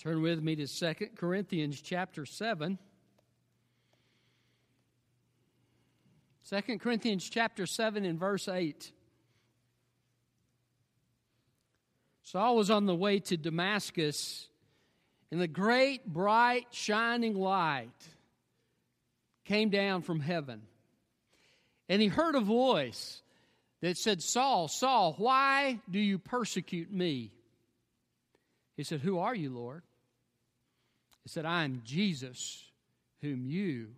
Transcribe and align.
Turn 0.00 0.22
with 0.22 0.42
me 0.42 0.56
to 0.56 0.66
2 0.66 0.94
Corinthians 1.14 1.78
chapter 1.78 2.24
7. 2.24 2.78
2 6.48 6.78
Corinthians 6.78 7.28
chapter 7.28 7.66
7 7.66 8.06
and 8.06 8.18
verse 8.18 8.48
8. 8.48 8.92
Saul 12.22 12.56
was 12.56 12.70
on 12.70 12.86
the 12.86 12.94
way 12.94 13.18
to 13.18 13.36
Damascus, 13.36 14.48
and 15.30 15.38
the 15.38 15.46
great, 15.46 16.06
bright, 16.06 16.68
shining 16.70 17.34
light 17.34 17.90
came 19.44 19.68
down 19.68 20.00
from 20.00 20.20
heaven. 20.20 20.62
And 21.90 22.00
he 22.00 22.08
heard 22.08 22.36
a 22.36 22.40
voice 22.40 23.20
that 23.82 23.98
said, 23.98 24.22
Saul, 24.22 24.66
Saul, 24.68 25.12
why 25.18 25.78
do 25.90 25.98
you 25.98 26.18
persecute 26.18 26.90
me? 26.90 27.32
He 28.78 28.84
said, 28.84 29.00
Who 29.00 29.18
are 29.18 29.34
you, 29.34 29.50
Lord? 29.50 29.82
He 31.22 31.28
said, 31.28 31.44
I 31.44 31.64
am 31.64 31.82
Jesus, 31.84 32.70
whom 33.20 33.44
you 33.46 33.88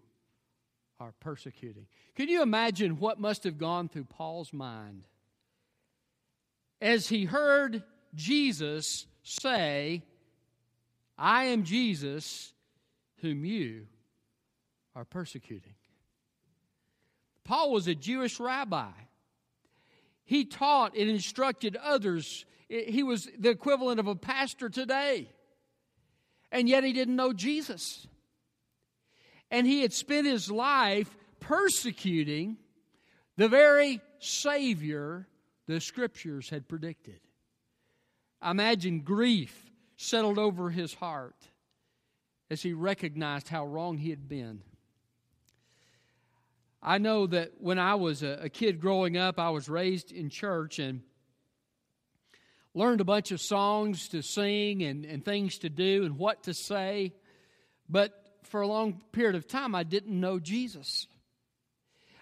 are 0.99 1.13
persecuting. 1.21 1.87
Can 2.15 2.29
you 2.29 2.43
imagine 2.43 2.99
what 2.99 3.21
must 3.21 3.45
have 3.45 3.59
gone 3.59 3.89
through 3.89 4.05
Paul's 4.05 4.53
mind 4.53 5.07
as 6.81 7.09
he 7.09 7.25
heard 7.25 7.83
Jesus 8.15 9.07
say, 9.23 10.03
I 11.17 11.45
am 11.45 11.65
Jesus, 11.65 12.53
whom 13.21 13.45
you 13.45 13.87
are 14.95 15.05
persecuting? 15.05 15.75
Paul 17.45 17.73
was 17.73 17.89
a 17.89 17.95
Jewish 17.95 18.39
rabbi. 18.39 18.91
He 20.25 20.45
taught 20.45 20.97
and 20.97 21.09
instructed 21.09 21.77
others. 21.77 22.45
He 22.69 23.03
was 23.03 23.29
the 23.39 23.51
equivalent 23.51 24.01
of 24.01 24.07
a 24.07 24.15
pastor 24.15 24.69
today 24.69 25.29
and 26.53 26.69
yet 26.69 26.85
he 26.85 26.93
didn't 26.93 27.17
know 27.17 27.33
Jesus. 27.33 28.07
And 29.51 29.67
he 29.67 29.81
had 29.81 29.93
spent 29.93 30.27
his 30.27 30.51
life 30.51 31.17
persecuting 31.41 32.59
the 33.37 33.49
very 33.49 34.01
Savior 34.21 35.27
the 35.67 35.81
Scriptures 35.81 36.51
had 36.51 36.69
predicted. 36.69 37.21
I 38.41 38.51
imagine 38.51 39.01
grief 39.01 39.71
settled 39.97 40.39
over 40.39 40.71
his 40.71 40.95
heart 40.95 41.37
as 42.51 42.63
he 42.63 42.73
recognized 42.73 43.49
how 43.49 43.67
wrong 43.67 43.99
he 43.99 44.11
had 44.11 44.29
been. 44.29 44.63
I 46.83 46.99
know 46.99 47.27
that 47.29 47.53
when 47.61 47.79
I 47.79 47.95
was 47.95 48.23
a, 48.23 48.49
kid 48.49 48.81
growing 48.81 49.17
up, 49.17 49.39
I 49.39 49.51
was 49.51 49.69
raised 49.69 50.11
in 50.11 50.29
church, 50.29 50.81
and 50.81 51.03
learned 52.75 53.01
a 53.01 53.05
bunch 53.05 53.33
of 53.33 53.41
songs 53.41 54.09
to 54.09 54.23
sing 54.23 54.83
and, 54.83 55.05
and 55.05 55.25
things 55.25 55.59
to 55.59 55.69
do 55.69 56.05
and 56.05 56.19
what 56.19 56.45
to 56.45 56.55
say. 56.55 57.13
But 57.89 58.13
for 58.45 58.63
a 58.63 58.67
long 58.67 59.03
period 59.13 59.35
of 59.35 59.47
time, 59.47 59.75
I 59.75 59.83
didn't 59.83 60.19
know 60.19 60.39
Jesus. 60.39 61.07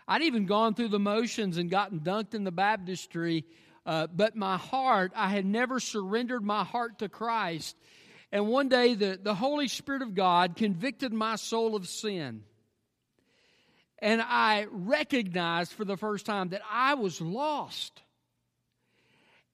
I'd 0.08 0.22
even 0.22 0.46
gone 0.46 0.74
through 0.74 0.88
the 0.88 0.98
motions 0.98 1.56
and 1.56 1.70
gotten 1.70 2.00
dunked 2.00 2.34
in 2.34 2.42
the 2.42 2.50
baptistry, 2.50 3.44
uh, 3.86 4.08
but 4.08 4.34
my 4.34 4.56
heart, 4.56 5.12
I 5.14 5.28
had 5.28 5.46
never 5.46 5.78
surrendered 5.78 6.42
my 6.42 6.64
heart 6.64 6.98
to 6.98 7.08
Christ. 7.08 7.76
And 8.32 8.48
one 8.48 8.68
day, 8.68 8.94
the, 8.94 9.18
the 9.22 9.34
Holy 9.34 9.68
Spirit 9.68 10.02
of 10.02 10.14
God 10.14 10.56
convicted 10.56 11.12
my 11.12 11.36
soul 11.36 11.76
of 11.76 11.88
sin. 11.88 12.42
And 14.00 14.22
I 14.22 14.66
recognized 14.70 15.72
for 15.72 15.84
the 15.84 15.96
first 15.96 16.26
time 16.26 16.50
that 16.50 16.62
I 16.70 16.94
was 16.94 17.20
lost. 17.20 18.02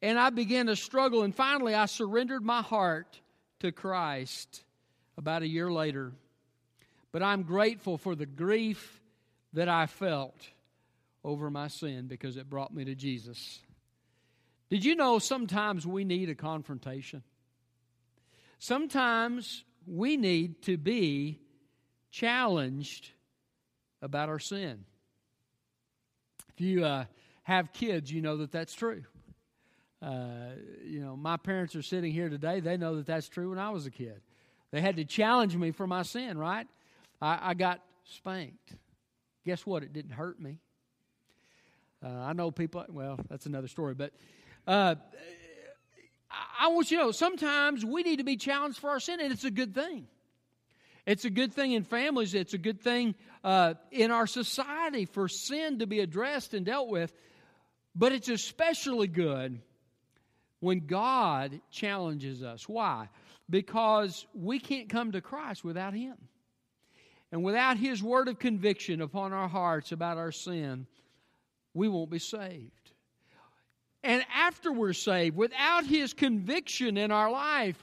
And 0.07 0.21
I 0.21 0.31
began 0.31 0.67
to 0.67 0.77
struggle, 0.77 1.25
and 1.25 1.35
finally 1.35 1.75
I 1.75 1.87
surrendered 1.87 2.45
my 2.45 2.63
heart 2.63 3.21
to 3.59 3.73
Christ 3.73 4.63
about 5.19 5.43
a 5.43 5.49
year 5.49 5.69
later. 5.69 6.13
But 7.11 7.25
I'm 7.25 7.43
grateful 7.43 7.99
for 7.99 8.15
the 8.15 8.25
grief 8.25 9.01
that 9.53 9.69
I 9.69 9.87
felt 9.87 10.47
over 11.25 11.51
my 11.51 11.67
sin 11.67 12.07
because 12.07 12.37
it 12.37 12.49
brought 12.49 12.73
me 12.73 12.85
to 12.85 12.95
Jesus. 12.95 13.59
Did 14.71 14.85
you 14.85 14.95
know 14.95 15.19
sometimes 15.19 15.85
we 15.85 16.05
need 16.05 16.31
a 16.31 16.37
confrontation? 16.37 17.25
Sometimes 18.61 19.65
we 19.89 20.17
need 20.17 20.63
to 20.63 20.77
be 20.77 21.41
challenged 22.13 23.11
about 24.01 24.29
our 24.29 24.39
sin. 24.39 24.85
If 26.51 26.61
you 26.61 26.85
uh, 26.85 27.07
have 27.43 27.73
kids, 27.73 28.13
you 28.13 28.23
know 28.23 28.37
that 28.37 28.53
that's 28.53 28.73
true. 28.73 29.03
Uh, 30.03 30.51
you 30.85 31.01
know, 31.01 31.17
my 31.17 31.37
parents 31.37 31.75
are 31.75 31.83
sitting 31.83 32.13
here 32.13 32.29
today. 32.29 32.61
They 32.61 32.77
know 32.77 32.97
that 32.97 33.07
that's 33.07 33.29
true 33.29 33.51
when 33.51 33.59
I 33.59 33.71
was 33.71 33.87
a 33.87 33.91
kid. 33.91 34.21
They 34.71 34.81
had 34.81 34.97
to 34.97 35.05
challenge 35.05 35.57
me 35.57 35.71
for 35.71 35.87
my 35.87 36.03
sin, 36.03 36.37
right? 36.37 36.67
I, 37.21 37.51
I 37.51 37.55
got 37.55 37.81
spanked. 38.05 38.75
Guess 39.45 39.65
what? 39.65 39.83
It 39.83 39.93
didn't 39.93 40.13
hurt 40.13 40.41
me. 40.41 40.59
Uh, 42.05 42.09
I 42.09 42.33
know 42.35 42.51
people, 42.51 42.85
well, 42.89 43.19
that's 43.29 43.47
another 43.47 43.69
story, 43.69 43.95
but 43.95 44.13
uh, 44.67 44.97
I 46.61 46.69
want 46.69 46.91
you 46.91 46.99
to 46.99 47.05
know 47.05 47.13
sometimes 47.13 47.85
we 47.85 48.03
need 48.03 48.17
to 48.17 48.25
be 48.25 48.37
challenged 48.37 48.79
for 48.79 48.91
our 48.91 49.01
sin, 49.01 49.21
and 49.21 49.33
it's 49.33 49.45
a 49.45 49.51
good 49.51 49.75
thing. 49.75 50.07
It's 51.07 51.25
a 51.25 51.31
good 51.31 51.55
thing 51.55 51.73
in 51.73 51.85
families, 51.85 52.35
it's 52.35 52.53
a 52.53 52.59
good 52.59 52.83
thing 52.83 53.15
uh, 53.45 53.75
in 53.93 54.11
our 54.11 54.27
society 54.27 55.05
for 55.07 55.29
sin 55.29 55.79
to 55.79 55.87
be 55.87 56.01
addressed 56.01 56.53
and 56.53 56.67
dealt 56.67 56.89
with, 56.89 57.15
but 57.95 58.13
it's 58.13 58.29
especially 58.29 59.07
good 59.07 59.61
when 60.61 60.87
God 60.87 61.61
challenges 61.71 62.43
us. 62.43 62.69
Why? 62.69 63.09
Because 63.49 64.27
we 64.35 64.59
can't 64.59 64.89
come 64.89 65.13
to 65.13 65.21
Christ 65.21 65.65
without 65.65 65.95
Him. 65.95 66.17
And 67.33 67.43
without 67.43 67.77
His 67.77 68.03
word 68.03 68.29
of 68.29 68.39
conviction 68.39 69.01
upon 69.01 69.33
our 69.33 69.49
hearts 69.49 69.93
about 69.93 70.17
our 70.17 70.33
sin, 70.33 70.87
we 71.75 71.89
won't 71.89 72.11
be 72.11 72.19
saved. 72.19 72.93
And 74.03 74.25
after 74.35 74.73
we're 74.73 74.93
saved, 74.93 75.37
without 75.37 75.85
His 75.85 76.13
conviction 76.13 76.97
in 76.97 77.11
our 77.11 77.31
life 77.31 77.83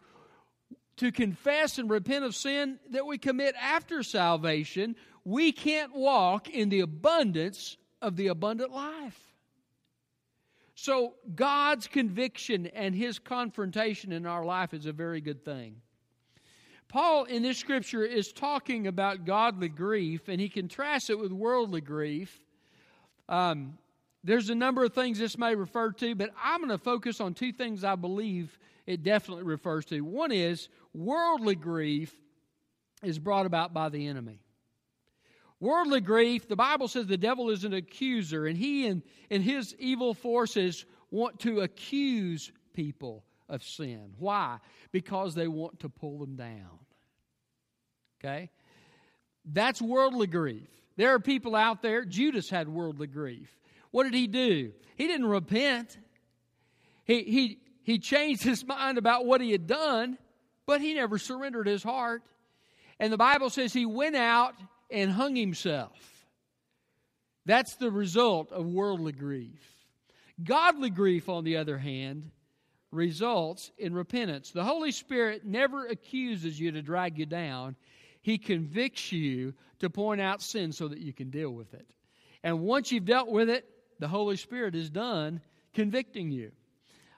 to 0.97 1.11
confess 1.11 1.77
and 1.77 1.89
repent 1.89 2.23
of 2.23 2.35
sin 2.35 2.79
that 2.91 3.05
we 3.05 3.17
commit 3.17 3.55
after 3.59 4.03
salvation, 4.03 4.95
we 5.25 5.51
can't 5.51 5.93
walk 5.93 6.49
in 6.49 6.69
the 6.69 6.81
abundance 6.81 7.77
of 8.01 8.15
the 8.15 8.27
abundant 8.27 8.71
life. 8.71 9.32
So, 10.83 11.13
God's 11.33 11.87
conviction 11.87 12.67
and 12.67 12.93
his 12.93 13.17
confrontation 13.17 14.11
in 14.11 14.25
our 14.25 14.43
life 14.43 14.73
is 14.73 14.85
a 14.85 14.91
very 14.91 15.21
good 15.21 15.45
thing. 15.45 15.77
Paul 16.89 17.23
in 17.23 17.41
this 17.41 17.57
scripture 17.57 18.03
is 18.03 18.33
talking 18.33 18.87
about 18.87 19.23
godly 19.23 19.69
grief, 19.69 20.27
and 20.27 20.41
he 20.41 20.49
contrasts 20.49 21.09
it 21.09 21.17
with 21.17 21.31
worldly 21.31 21.79
grief. 21.79 22.37
Um, 23.29 23.77
there's 24.25 24.49
a 24.49 24.55
number 24.55 24.83
of 24.83 24.93
things 24.93 25.19
this 25.19 25.37
may 25.37 25.55
refer 25.55 25.93
to, 25.93 26.15
but 26.15 26.31
I'm 26.43 26.59
going 26.59 26.69
to 26.69 26.77
focus 26.77 27.21
on 27.21 27.33
two 27.33 27.53
things 27.53 27.85
I 27.85 27.95
believe 27.95 28.59
it 28.85 29.03
definitely 29.03 29.45
refers 29.45 29.85
to. 29.85 30.01
One 30.01 30.33
is 30.33 30.67
worldly 30.93 31.55
grief 31.55 32.13
is 33.01 33.19
brought 33.19 33.45
about 33.45 33.73
by 33.73 33.87
the 33.87 34.05
enemy. 34.05 34.42
Worldly 35.63 36.01
grief, 36.01 36.49
the 36.49 36.57
Bible 36.57 36.89
says 36.89 37.07
the 37.07 37.15
devil 37.15 37.49
is 37.49 37.63
an 37.63 37.73
accuser, 37.73 38.47
and 38.47 38.57
he 38.57 38.85
and, 38.85 39.01
and 39.31 39.41
his 39.41 39.73
evil 39.79 40.13
forces 40.13 40.83
want 41.09 41.39
to 41.39 41.61
accuse 41.61 42.51
people 42.73 43.23
of 43.47 43.63
sin. 43.63 44.11
Why? 44.19 44.57
Because 44.91 45.35
they 45.35 45.47
want 45.47 45.79
to 45.79 45.87
pull 45.87 46.19
them 46.19 46.35
down. 46.35 46.79
Okay? 48.19 48.49
That's 49.45 49.81
worldly 49.81 50.27
grief. 50.27 50.67
There 50.97 51.13
are 51.13 51.19
people 51.19 51.55
out 51.55 51.81
there, 51.81 52.03
Judas 52.03 52.49
had 52.49 52.67
worldly 52.67 53.07
grief. 53.07 53.57
What 53.91 54.03
did 54.03 54.15
he 54.15 54.27
do? 54.27 54.73
He 54.97 55.07
didn't 55.07 55.27
repent. 55.27 55.97
He, 57.05 57.23
he, 57.23 57.59
he 57.83 57.99
changed 57.99 58.43
his 58.43 58.67
mind 58.67 58.97
about 58.97 59.25
what 59.25 59.39
he 59.39 59.53
had 59.53 59.65
done, 59.65 60.17
but 60.65 60.81
he 60.81 60.93
never 60.93 61.17
surrendered 61.17 61.67
his 61.67 61.83
heart. 61.83 62.21
And 62.99 63.13
the 63.13 63.17
Bible 63.17 63.49
says 63.49 63.71
he 63.71 63.85
went 63.85 64.17
out 64.17 64.55
and 64.93 65.11
hung 65.11 65.35
himself. 65.35 66.25
That's 67.45 67.75
the 67.75 67.91
result 67.91 68.51
of 68.53 68.65
worldly 68.67 69.11
grief. 69.11 69.59
Godly 70.41 70.89
grief, 70.89 71.27
on 71.27 71.43
the 71.43 71.57
other 71.57 71.77
hand, 71.77 72.31
results 72.91 73.71
in 73.77 73.93
repentance. 73.93 74.51
The 74.51 74.63
Holy 74.63 74.91
Spirit 74.91 75.43
never 75.45 75.87
accuses 75.87 76.59
you 76.59 76.71
to 76.71 76.81
drag 76.81 77.17
you 77.17 77.25
down, 77.25 77.75
He 78.21 78.37
convicts 78.37 79.11
you 79.11 79.53
to 79.79 79.89
point 79.89 80.21
out 80.21 80.41
sin 80.41 80.71
so 80.71 80.87
that 80.87 80.99
you 80.99 81.11
can 81.11 81.29
deal 81.29 81.49
with 81.49 81.73
it. 81.73 81.87
And 82.43 82.61
once 82.61 82.91
you've 82.91 83.05
dealt 83.05 83.29
with 83.29 83.49
it, 83.49 83.67
the 83.99 84.07
Holy 84.07 84.37
Spirit 84.37 84.75
is 84.75 84.89
done 84.89 85.41
convicting 85.73 86.31
you. 86.31 86.51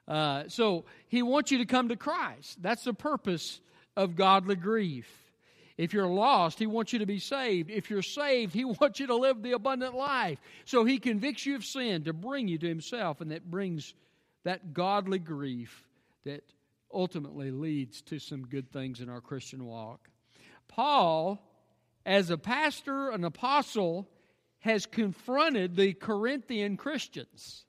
Uh, 0.07 0.44
so 0.48 0.86
He 1.07 1.21
wants 1.21 1.51
you 1.51 1.60
to 1.60 1.66
come 1.66 1.89
to 1.89 1.95
Christ. 1.95 2.62
That's 2.62 2.83
the 2.83 2.94
purpose 2.94 3.60
of 3.95 4.16
godly 4.16 4.56
grief. 4.56 5.25
If 5.77 5.94
you're 5.94 6.07
lost, 6.07 6.60
He 6.60 6.68
wants 6.68 6.94
you 6.94 7.00
to 7.00 7.06
be 7.06 7.19
saved. 7.19 7.69
If 7.69 7.89
you're 7.89 8.01
saved, 8.01 8.54
He 8.54 8.66
wants 8.66 9.00
you 9.00 9.07
to 9.07 9.16
live 9.16 9.42
the 9.42 9.54
abundant 9.54 9.95
life. 9.95 10.39
So 10.66 10.86
He 10.86 11.00
convicts 11.00 11.45
you 11.45 11.56
of 11.56 11.66
sin 11.66 12.04
to 12.06 12.13
bring 12.13 12.48
you 12.48 12.57
to 12.57 12.68
Himself, 12.68 13.22
and 13.22 13.31
that 13.31 13.50
brings 13.50 13.94
that 14.44 14.74
godly 14.74 15.19
grief 15.19 15.83
that 16.24 16.44
ultimately 16.94 17.51
leads 17.51 18.01
to 18.04 18.19
some 18.19 18.45
good 18.48 18.72
things 18.72 19.01
in 19.01 19.10
our 19.10 19.22
Christian 19.22 19.66
walk. 19.66 20.10
Paul, 20.68 21.42
as 22.06 22.30
a 22.30 22.38
pastor, 22.38 23.10
an 23.10 23.24
apostle, 23.25 24.07
has 24.60 24.86
confronted 24.86 25.75
the 25.75 25.94
Corinthian 25.94 26.78
Christians. 26.78 27.66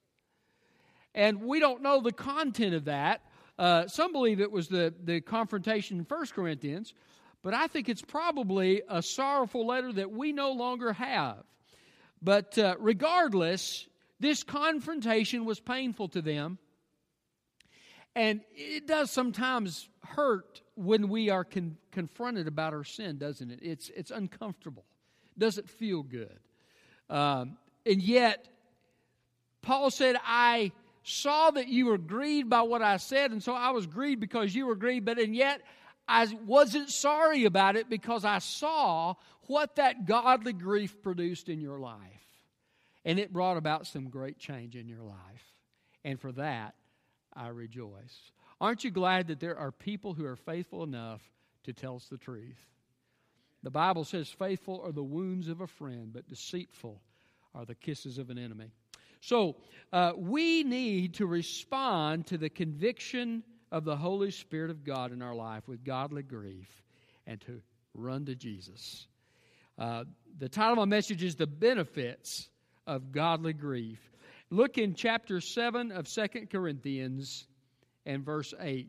And 1.15 1.43
we 1.43 1.61
don't 1.61 1.83
know 1.83 2.01
the 2.01 2.13
content 2.13 2.75
of 2.75 2.85
that. 2.85 3.23
Uh, 3.59 3.87
some 3.87 4.13
believe 4.13 4.41
it 4.41 4.53
was 4.53 4.69
the, 4.69 4.95
the 5.03 5.21
confrontation 5.21 5.99
in 5.99 6.05
1 6.05 6.27
Corinthians, 6.35 6.95
but 7.43 7.55
I 7.55 7.67
think 7.67 7.89
it's 7.89 8.03
probably 8.03 8.83
a 8.89 9.03
sorrowful 9.03 9.67
letter 9.67 9.93
that 9.93 10.11
we 10.11 10.33
no 10.33 10.53
longer 10.53 10.93
have. 10.93 11.45
But 12.23 12.59
uh, 12.59 12.77
regardless, 12.79 13.87
this 14.21 14.43
confrontation 14.43 15.45
was 15.45 15.61
painful 15.61 16.09
to 16.09 16.23
them. 16.23 16.59
And 18.15 18.41
it 18.55 18.87
does 18.87 19.11
sometimes 19.11 19.89
hurt 20.03 20.63
when 20.75 21.09
we 21.09 21.29
are 21.29 21.45
con- 21.45 21.77
confronted 21.93 22.49
about 22.49 22.73
our 22.73 22.85
sin, 22.85 23.19
doesn't 23.19 23.51
it? 23.51 23.59
It's, 23.63 23.91
it's 23.95 24.11
uncomfortable, 24.11 24.85
doesn't 25.37 25.69
feel 25.69 26.03
good. 26.03 26.39
Um, 27.11 27.59
and 27.85 28.03
yet, 28.03 28.49
Paul 29.61 29.91
said, 29.91 30.17
I 30.25 30.73
saw 31.03 31.51
that 31.51 31.69
you 31.69 31.87
were 31.87 31.99
grieved 31.99 32.49
by 32.49 32.63
what 32.63 32.83
I 32.83 32.97
said, 32.97 33.33
and 33.33 33.43
so 33.43 33.53
I 33.53 33.71
was 33.71 33.87
grieved 33.87 34.21
because 34.21 34.55
you 34.55 34.67
were 34.67 34.75
grieved, 34.77 35.05
but 35.05 35.19
and 35.19 35.37
yet 35.37 35.61
I 36.09 36.27
wasn't 36.47 36.91
sorry 36.91 37.45
about 37.45 37.77
it 37.77 37.91
because 37.91 38.25
I 38.25 38.39
saw 38.39 39.15
what 39.49 39.77
that 39.77 40.07
godly 40.07 40.53
grief 40.53 41.03
produced 41.03 41.49
in 41.49 41.61
your 41.61 41.79
life. 41.79 42.01
And 43.05 43.19
it 43.19 43.33
brought 43.33 43.57
about 43.57 43.87
some 43.87 44.09
great 44.09 44.39
change 44.39 44.77
in 44.77 44.89
your 44.89 45.03
life. 45.03 45.55
And 46.05 46.21
for 46.21 46.33
that, 46.33 46.75
I 47.35 47.49
rejoice. 47.49 48.33
Aren't 48.61 48.85
you 48.85 48.91
glad 48.91 49.29
that 49.29 49.41
there 49.41 49.59
are 49.59 49.71
people 49.71 50.15
who 50.15 50.25
are 50.25 50.37
faithful 50.37 50.83
enough 50.83 51.23
to 51.65 51.73
tell 51.73 51.97
us 51.97 52.07
the 52.09 52.17
truth? 52.17 52.67
The 53.63 53.71
Bible 53.71 54.05
says, 54.05 54.29
Faithful 54.29 54.81
are 54.85 54.93
the 54.93 55.03
wounds 55.03 55.49
of 55.49 55.61
a 55.61 55.67
friend, 55.67 56.11
but 56.13 56.29
deceitful 56.29 57.01
are 57.55 57.65
the 57.65 57.75
kisses 57.75 58.19
of 58.19 58.31
an 58.31 58.39
enemy. 58.39 58.71
So, 59.21 59.57
uh, 59.93 60.13
we 60.17 60.63
need 60.63 61.15
to 61.15 61.27
respond 61.27 62.27
to 62.29 62.39
the 62.39 62.49
conviction 62.49 63.43
of 63.71 63.85
the 63.85 63.97
Holy 63.97 64.31
Spirit 64.31 64.71
of 64.71 64.85
God 64.85 65.13
in 65.13 65.23
our 65.23 65.35
life 65.35 65.67
with 65.67 65.85
godly 65.85 66.23
grief 66.23 66.83
and 67.27 67.41
to 67.43 67.61
run 67.95 68.27
to 68.27 68.35
Jesus. 68.35 69.07
Uh, 69.79 70.05
the 70.39 70.49
title 70.49 70.73
of 70.73 70.79
my 70.79 70.97
message 70.97 71.23
is 71.23 71.37
The 71.37 71.47
Benefits 71.47 72.49
of 72.87 73.13
Godly 73.13 73.53
Grief. 73.53 73.99
Look 74.51 74.79
in 74.79 74.95
chapter 74.95 75.41
7 75.41 75.91
of 75.91 76.07
Second 76.07 76.51
Corinthians 76.51 77.47
and 78.05 78.25
verse 78.25 78.55
8. 78.59 78.89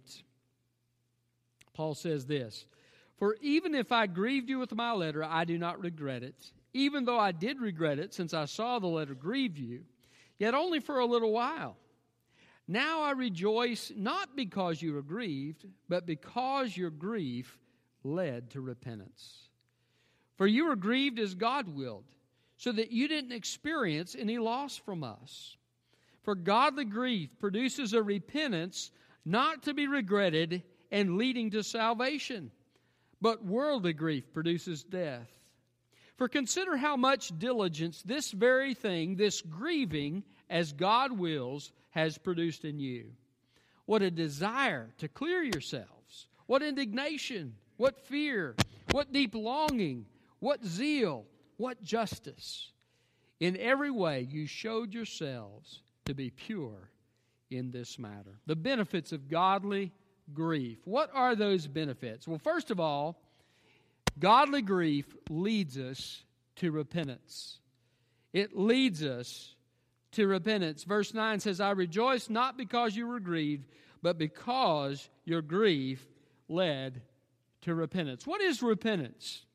Paul 1.73 1.95
says 1.95 2.25
this 2.25 2.65
For 3.17 3.35
even 3.41 3.75
if 3.75 3.91
I 3.91 4.07
grieved 4.07 4.49
you 4.49 4.59
with 4.59 4.73
my 4.75 4.93
letter, 4.93 5.23
I 5.23 5.45
do 5.45 5.57
not 5.57 5.81
regret 5.81 6.23
it, 6.23 6.35
even 6.73 7.05
though 7.05 7.19
I 7.19 7.31
did 7.31 7.59
regret 7.59 7.99
it, 7.99 8.13
since 8.13 8.33
I 8.33 8.45
saw 8.45 8.79
the 8.79 8.87
letter 8.87 9.15
grieve 9.15 9.57
you 9.57 9.81
yet 10.39 10.53
only 10.53 10.79
for 10.79 10.99
a 10.99 11.05
little 11.05 11.31
while. 11.31 11.75
Now 12.67 13.01
I 13.01 13.11
rejoice 13.11 13.91
not 13.95 14.35
because 14.35 14.81
you 14.81 14.93
were 14.93 15.01
grieved, 15.01 15.65
but 15.87 16.05
because 16.05 16.75
your 16.75 16.89
grief 16.89 17.57
led 18.03 18.51
to 18.51 18.61
repentance. 18.61 19.49
For 20.35 20.47
you 20.47 20.65
were 20.65 20.75
grieved 20.75 21.19
as 21.19 21.33
God 21.33 21.69
willed, 21.69 22.05
so 22.57 22.71
that 22.71 22.91
you 22.91 23.07
didn't 23.07 23.31
experience 23.31 24.15
any 24.17 24.37
loss 24.37 24.77
from 24.77 25.03
us. 25.03 25.55
For 26.23 26.35
godly 26.35 26.85
grief 26.85 27.29
produces 27.39 27.93
a 27.93 28.03
repentance 28.03 28.91
not 29.23 29.63
to 29.63 29.73
be 29.73 29.87
regretted 29.87 30.63
and 30.91 31.17
leading 31.17 31.51
to 31.51 31.63
salvation, 31.63 32.51
but 33.21 33.45
worldly 33.45 33.93
grief 33.93 34.33
produces 34.33 34.83
death. 34.83 35.29
For 36.17 36.27
consider 36.27 36.75
how 36.75 36.97
much 36.97 37.37
diligence 37.37 38.01
this 38.01 38.31
very 38.31 38.73
thing, 38.73 39.15
this 39.15 39.41
grieving 39.41 40.23
as 40.49 40.71
God 40.73 41.11
wills, 41.11 41.71
has 41.91 42.17
produced 42.17 42.65
in 42.65 42.79
you. 42.79 43.11
What 43.85 44.01
a 44.01 44.11
desire 44.11 44.89
to 44.97 45.07
clear 45.07 45.41
yourselves. 45.43 46.27
What 46.45 46.61
indignation. 46.61 47.55
What 47.77 48.05
fear. 48.05 48.55
What 48.91 49.13
deep 49.13 49.35
longing. 49.35 50.05
What 50.39 50.65
zeal. 50.65 51.25
What 51.57 51.83
justice. 51.83 52.71
In 53.39 53.57
every 53.57 53.91
way, 53.91 54.27
you 54.29 54.47
showed 54.47 54.93
yourselves 54.93 55.81
to 56.05 56.13
be 56.13 56.29
pure 56.29 56.89
in 57.49 57.71
this 57.71 57.97
matter. 57.99 58.39
The 58.45 58.55
benefits 58.55 59.11
of 59.11 59.29
godly 59.29 59.91
grief. 60.33 60.79
What 60.85 61.09
are 61.13 61.35
those 61.35 61.67
benefits? 61.67 62.27
Well, 62.27 62.39
first 62.39 62.71
of 62.71 62.79
all, 62.79 63.21
Godly 64.19 64.63
grief 64.63 65.05
leads 65.29 65.77
us 65.77 66.23
to 66.57 66.71
repentance. 66.71 67.59
It 68.33 68.57
leads 68.57 69.03
us 69.03 69.53
to 70.13 70.27
repentance. 70.27 70.83
Verse 70.83 71.13
9 71.13 71.39
says, 71.39 71.59
I 71.59 71.71
rejoice 71.71 72.29
not 72.29 72.57
because 72.57 72.95
you 72.95 73.07
were 73.07 73.19
grieved, 73.19 73.67
but 74.01 74.17
because 74.17 75.09
your 75.25 75.41
grief 75.41 76.05
led 76.47 77.01
to 77.61 77.75
repentance. 77.75 78.25
What 78.25 78.41
is 78.41 78.61
repentance? 78.61 79.45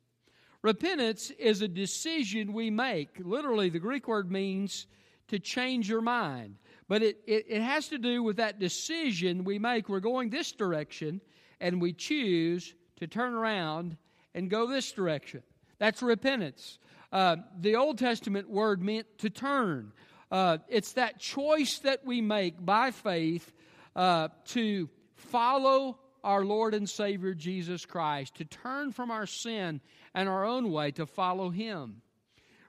Repentance 0.62 1.30
is 1.38 1.60
a 1.60 1.68
decision 1.68 2.52
we 2.52 2.70
make. 2.70 3.18
Literally, 3.18 3.68
the 3.68 3.80
Greek 3.80 4.06
word 4.06 4.30
means 4.30 4.86
to 5.28 5.38
change 5.38 5.88
your 5.88 6.02
mind. 6.02 6.56
But 6.88 7.02
it, 7.02 7.18
it, 7.26 7.46
it, 7.48 7.62
has 7.62 7.88
to 7.88 7.98
do 7.98 8.22
with 8.22 8.36
that 8.36 8.58
decision 8.58 9.44
we 9.44 9.58
make. 9.58 9.88
We're 9.88 10.00
going 10.00 10.30
this 10.30 10.52
direction, 10.52 11.20
and 11.60 11.80
we 11.80 11.92
choose 11.92 12.74
to 12.96 13.06
turn 13.06 13.32
around 13.32 13.96
and 14.34 14.50
go 14.50 14.66
this 14.66 14.92
direction. 14.92 15.42
That's 15.78 16.02
repentance. 16.02 16.78
Uh, 17.10 17.36
the 17.60 17.76
Old 17.76 17.98
Testament 17.98 18.48
word 18.48 18.82
meant 18.82 19.06
to 19.18 19.30
turn. 19.30 19.92
Uh, 20.32 20.56
it's 20.68 20.92
that 20.92 21.18
choice 21.18 21.80
that 21.80 22.06
we 22.06 22.22
make 22.22 22.64
by 22.64 22.90
faith 22.90 23.52
uh, 23.94 24.28
to 24.46 24.88
follow 25.14 25.98
our 26.24 26.42
Lord 26.42 26.72
and 26.72 26.88
Savior 26.88 27.34
Jesus 27.34 27.84
Christ, 27.84 28.36
to 28.36 28.46
turn 28.46 28.92
from 28.92 29.10
our 29.10 29.26
sin 29.26 29.82
and 30.14 30.30
our 30.30 30.46
own 30.46 30.72
way 30.72 30.90
to 30.92 31.04
follow 31.04 31.50
Him. 31.50 32.00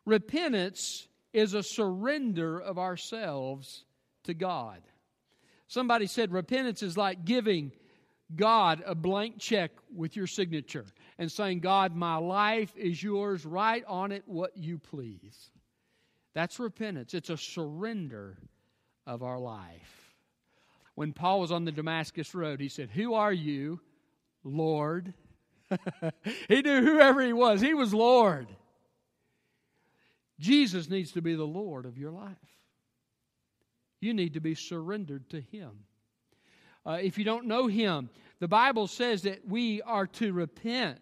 Repentance 0.06 1.08
is 1.32 1.54
a 1.54 1.64
surrender 1.64 2.60
of 2.60 2.78
ourselves 2.78 3.86
to 4.26 4.34
God. 4.34 4.82
Somebody 5.68 6.08
said 6.08 6.34
repentance 6.34 6.84
is 6.84 6.98
like 6.98 7.24
giving 7.24 7.72
God 8.36 8.84
a 8.86 8.94
blank 8.94 9.40
check 9.40 9.72
with 9.96 10.18
your 10.18 10.28
signature 10.28 10.86
and 11.18 11.32
saying, 11.32 11.62
God, 11.62 11.96
my 11.96 12.18
life 12.18 12.76
is 12.76 13.02
yours, 13.02 13.46
write 13.46 13.86
on 13.88 14.12
it 14.12 14.24
what 14.26 14.58
you 14.58 14.80
please. 14.80 15.50
That's 16.34 16.60
repentance. 16.60 17.14
It's 17.14 17.30
a 17.30 17.38
surrender 17.38 18.38
of 19.06 19.24
our 19.24 19.40
life. 19.40 20.16
When 20.96 21.14
Paul 21.14 21.40
was 21.40 21.52
on 21.52 21.66
the 21.66 21.72
Damascus 21.72 22.34
Road, 22.36 22.60
he 22.60 22.70
said, 22.70 22.90
Who 22.92 23.14
are 23.14 23.34
you, 23.34 23.80
Lord? 24.44 25.14
he 26.48 26.62
knew 26.62 26.82
whoever 26.82 27.22
he 27.22 27.34
was, 27.34 27.62
he 27.62 27.74
was 27.74 27.94
Lord. 27.94 28.48
Jesus 30.40 30.90
needs 30.90 31.12
to 31.14 31.22
be 31.22 31.36
the 31.36 31.44
Lord 31.44 31.86
of 31.86 31.98
your 31.98 32.12
life. 32.12 32.36
You 34.02 34.14
need 34.14 34.34
to 34.34 34.40
be 34.40 34.56
surrendered 34.56 35.30
to 35.30 35.40
him. 35.40 35.72
Uh, 36.86 37.00
if 37.02 37.18
you 37.18 37.24
don't 37.24 37.46
know 37.46 37.68
him, 37.68 38.10
the 38.40 38.48
Bible 38.48 38.88
says 38.88 39.22
that 39.22 39.48
we 39.48 39.82
are 39.84 40.06
to 40.08 40.34
repent 40.34 41.00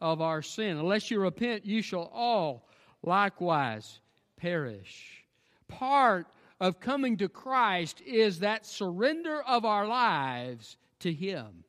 of 0.00 0.20
our 0.20 0.42
sin. 0.42 0.76
Unless 0.76 1.10
you 1.10 1.20
repent, 1.20 1.64
you 1.64 1.82
shall 1.82 2.10
all 2.12 2.68
likewise 3.02 4.00
perish. 4.40 5.24
Part 5.68 6.26
of 6.60 6.80
coming 6.80 7.16
to 7.18 7.28
Christ 7.28 8.00
is 8.02 8.40
that 8.40 8.66
surrender 8.66 9.42
of 9.42 9.64
our 9.64 9.86
lives 9.86 10.76
to 11.00 11.12
Him. 11.12 11.64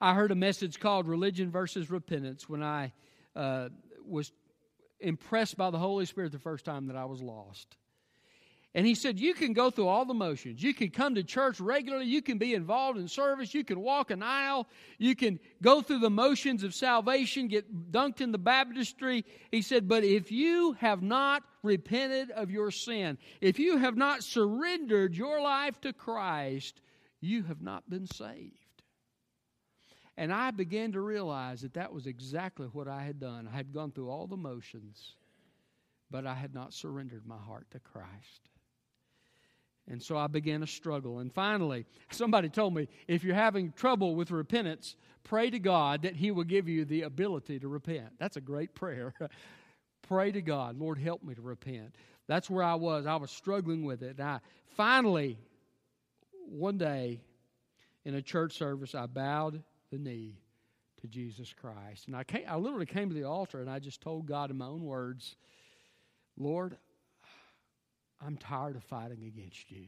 I 0.00 0.14
heard 0.14 0.30
a 0.30 0.36
message 0.36 0.80
called 0.80 1.08
Religion 1.08 1.50
versus 1.50 1.90
Repentance 1.90 2.48
when 2.48 2.62
I 2.62 2.92
uh, 3.34 3.68
was 4.06 4.32
impressed 5.00 5.56
by 5.56 5.70
the 5.70 5.78
Holy 5.78 6.06
Spirit 6.06 6.32
the 6.32 6.38
first 6.38 6.64
time 6.64 6.86
that 6.86 6.96
I 6.96 7.04
was 7.04 7.22
lost. 7.22 7.76
And 8.76 8.84
he 8.84 8.96
said, 8.96 9.20
You 9.20 9.34
can 9.34 9.52
go 9.52 9.70
through 9.70 9.86
all 9.86 10.04
the 10.04 10.14
motions. 10.14 10.62
You 10.62 10.74
can 10.74 10.90
come 10.90 11.14
to 11.14 11.22
church 11.22 11.60
regularly. 11.60 12.06
You 12.06 12.20
can 12.20 12.38
be 12.38 12.54
involved 12.54 12.98
in 12.98 13.06
service. 13.06 13.54
You 13.54 13.62
can 13.62 13.80
walk 13.80 14.10
an 14.10 14.22
aisle. 14.22 14.66
You 14.98 15.14
can 15.14 15.38
go 15.62 15.80
through 15.80 16.00
the 16.00 16.10
motions 16.10 16.64
of 16.64 16.74
salvation, 16.74 17.46
get 17.46 17.92
dunked 17.92 18.20
in 18.20 18.32
the 18.32 18.38
baptistry. 18.38 19.24
He 19.52 19.62
said, 19.62 19.88
But 19.88 20.02
if 20.02 20.32
you 20.32 20.72
have 20.80 21.02
not 21.02 21.44
repented 21.62 22.32
of 22.32 22.50
your 22.50 22.72
sin, 22.72 23.16
if 23.40 23.60
you 23.60 23.78
have 23.78 23.96
not 23.96 24.24
surrendered 24.24 25.16
your 25.16 25.40
life 25.40 25.80
to 25.82 25.92
Christ, 25.92 26.80
you 27.20 27.44
have 27.44 27.62
not 27.62 27.88
been 27.88 28.06
saved. 28.06 28.58
And 30.16 30.32
I 30.32 30.50
began 30.50 30.92
to 30.92 31.00
realize 31.00 31.62
that 31.62 31.74
that 31.74 31.92
was 31.92 32.06
exactly 32.06 32.66
what 32.66 32.88
I 32.88 33.02
had 33.02 33.20
done. 33.20 33.48
I 33.52 33.56
had 33.56 33.72
gone 33.72 33.92
through 33.92 34.10
all 34.10 34.26
the 34.26 34.36
motions, 34.36 35.14
but 36.10 36.26
I 36.26 36.34
had 36.34 36.54
not 36.54 36.72
surrendered 36.72 37.26
my 37.26 37.38
heart 37.38 37.66
to 37.72 37.80
Christ. 37.80 38.48
And 39.90 40.02
so 40.02 40.16
I 40.16 40.26
began 40.26 40.62
a 40.62 40.66
struggle. 40.66 41.18
And 41.18 41.32
finally, 41.32 41.84
somebody 42.10 42.48
told 42.48 42.74
me 42.74 42.88
if 43.06 43.22
you're 43.22 43.34
having 43.34 43.72
trouble 43.72 44.14
with 44.14 44.30
repentance, 44.30 44.96
pray 45.24 45.50
to 45.50 45.58
God 45.58 46.02
that 46.02 46.16
He 46.16 46.30
will 46.30 46.44
give 46.44 46.68
you 46.68 46.84
the 46.84 47.02
ability 47.02 47.58
to 47.60 47.68
repent. 47.68 48.18
That's 48.18 48.36
a 48.36 48.40
great 48.40 48.74
prayer. 48.74 49.12
pray 50.02 50.32
to 50.32 50.42
God, 50.42 50.78
Lord, 50.78 50.98
help 50.98 51.22
me 51.22 51.34
to 51.34 51.42
repent. 51.42 51.96
That's 52.26 52.48
where 52.48 52.64
I 52.64 52.74
was. 52.74 53.06
I 53.06 53.16
was 53.16 53.30
struggling 53.30 53.84
with 53.84 54.02
it. 54.02 54.18
And 54.18 54.26
I 54.26 54.40
finally, 54.76 55.38
one 56.48 56.78
day 56.78 57.20
in 58.04 58.14
a 58.14 58.22
church 58.22 58.56
service, 58.56 58.94
I 58.94 59.06
bowed 59.06 59.62
the 59.90 59.98
knee 59.98 60.38
to 61.02 61.08
Jesus 61.08 61.52
Christ. 61.52 62.06
And 62.06 62.16
I, 62.16 62.24
came, 62.24 62.44
I 62.48 62.56
literally 62.56 62.86
came 62.86 63.10
to 63.10 63.14
the 63.14 63.24
altar 63.24 63.60
and 63.60 63.68
I 63.68 63.78
just 63.78 64.00
told 64.00 64.26
God 64.26 64.50
in 64.50 64.56
my 64.56 64.66
own 64.66 64.82
words, 64.82 65.36
Lord, 66.38 66.76
I'm 68.20 68.36
tired 68.36 68.76
of 68.76 68.84
fighting 68.84 69.24
against 69.24 69.70
you. 69.70 69.86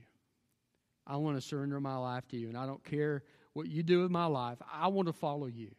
I 1.07 1.17
want 1.17 1.37
to 1.37 1.41
surrender 1.41 1.81
my 1.81 1.97
life 1.97 2.27
to 2.29 2.37
you, 2.37 2.49
and 2.49 2.57
I 2.57 2.67
don't 2.67 2.85
care 2.85 3.23
what 3.53 3.69
you 3.69 3.83
do 3.83 4.03
with 4.03 4.11
my 4.11 4.27
life. 4.27 4.59
I 4.73 4.89
want 4.89 5.07
to 5.07 5.13
follow 5.13 5.47
you 5.47 5.71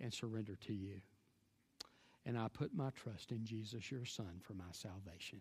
and 0.00 0.12
surrender 0.12 0.56
to 0.66 0.74
you. 0.74 1.00
And 2.24 2.36
I 2.36 2.48
put 2.48 2.74
my 2.74 2.90
trust 2.90 3.30
in 3.30 3.44
Jesus, 3.44 3.90
your 3.90 4.04
Son, 4.04 4.40
for 4.42 4.54
my 4.54 4.64
salvation. 4.72 5.40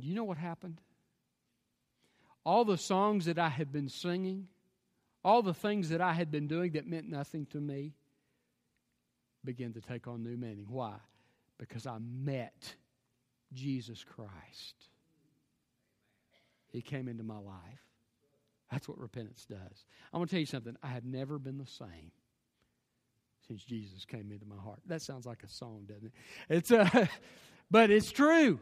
Do 0.00 0.06
you 0.06 0.14
know 0.14 0.24
what 0.24 0.38
happened? 0.38 0.80
All 2.44 2.64
the 2.64 2.78
songs 2.78 3.26
that 3.26 3.38
I 3.38 3.50
had 3.50 3.70
been 3.70 3.90
singing, 3.90 4.48
all 5.22 5.42
the 5.42 5.52
things 5.52 5.90
that 5.90 6.00
I 6.00 6.14
had 6.14 6.30
been 6.30 6.48
doing 6.48 6.72
that 6.72 6.86
meant 6.86 7.08
nothing 7.08 7.46
to 7.46 7.60
me, 7.60 7.92
began 9.44 9.74
to 9.74 9.80
take 9.80 10.08
on 10.08 10.22
new 10.22 10.36
meaning. 10.36 10.66
Why? 10.68 10.94
Because 11.58 11.86
I 11.86 11.98
met 11.98 12.74
Jesus 13.52 14.04
Christ. 14.04 14.74
He 16.68 16.82
came 16.82 17.08
into 17.08 17.24
my 17.24 17.38
life. 17.38 17.82
That's 18.70 18.88
what 18.88 18.98
repentance 18.98 19.46
does. 19.48 19.84
I'm 20.12 20.18
going 20.18 20.26
to 20.26 20.30
tell 20.30 20.40
you 20.40 20.46
something. 20.46 20.76
I 20.82 20.88
have 20.88 21.04
never 21.04 21.38
been 21.38 21.58
the 21.58 21.66
same 21.66 22.12
since 23.46 23.64
Jesus 23.64 24.04
came 24.04 24.30
into 24.30 24.44
my 24.44 24.60
heart. 24.62 24.80
That 24.86 25.00
sounds 25.00 25.24
like 25.24 25.42
a 25.42 25.48
song, 25.48 25.86
doesn't 25.88 26.06
it? 26.06 26.12
It's 26.50 26.70
uh, 26.70 26.88
a, 26.92 27.08
but 27.70 27.90
it's 27.90 28.12
true. 28.12 28.60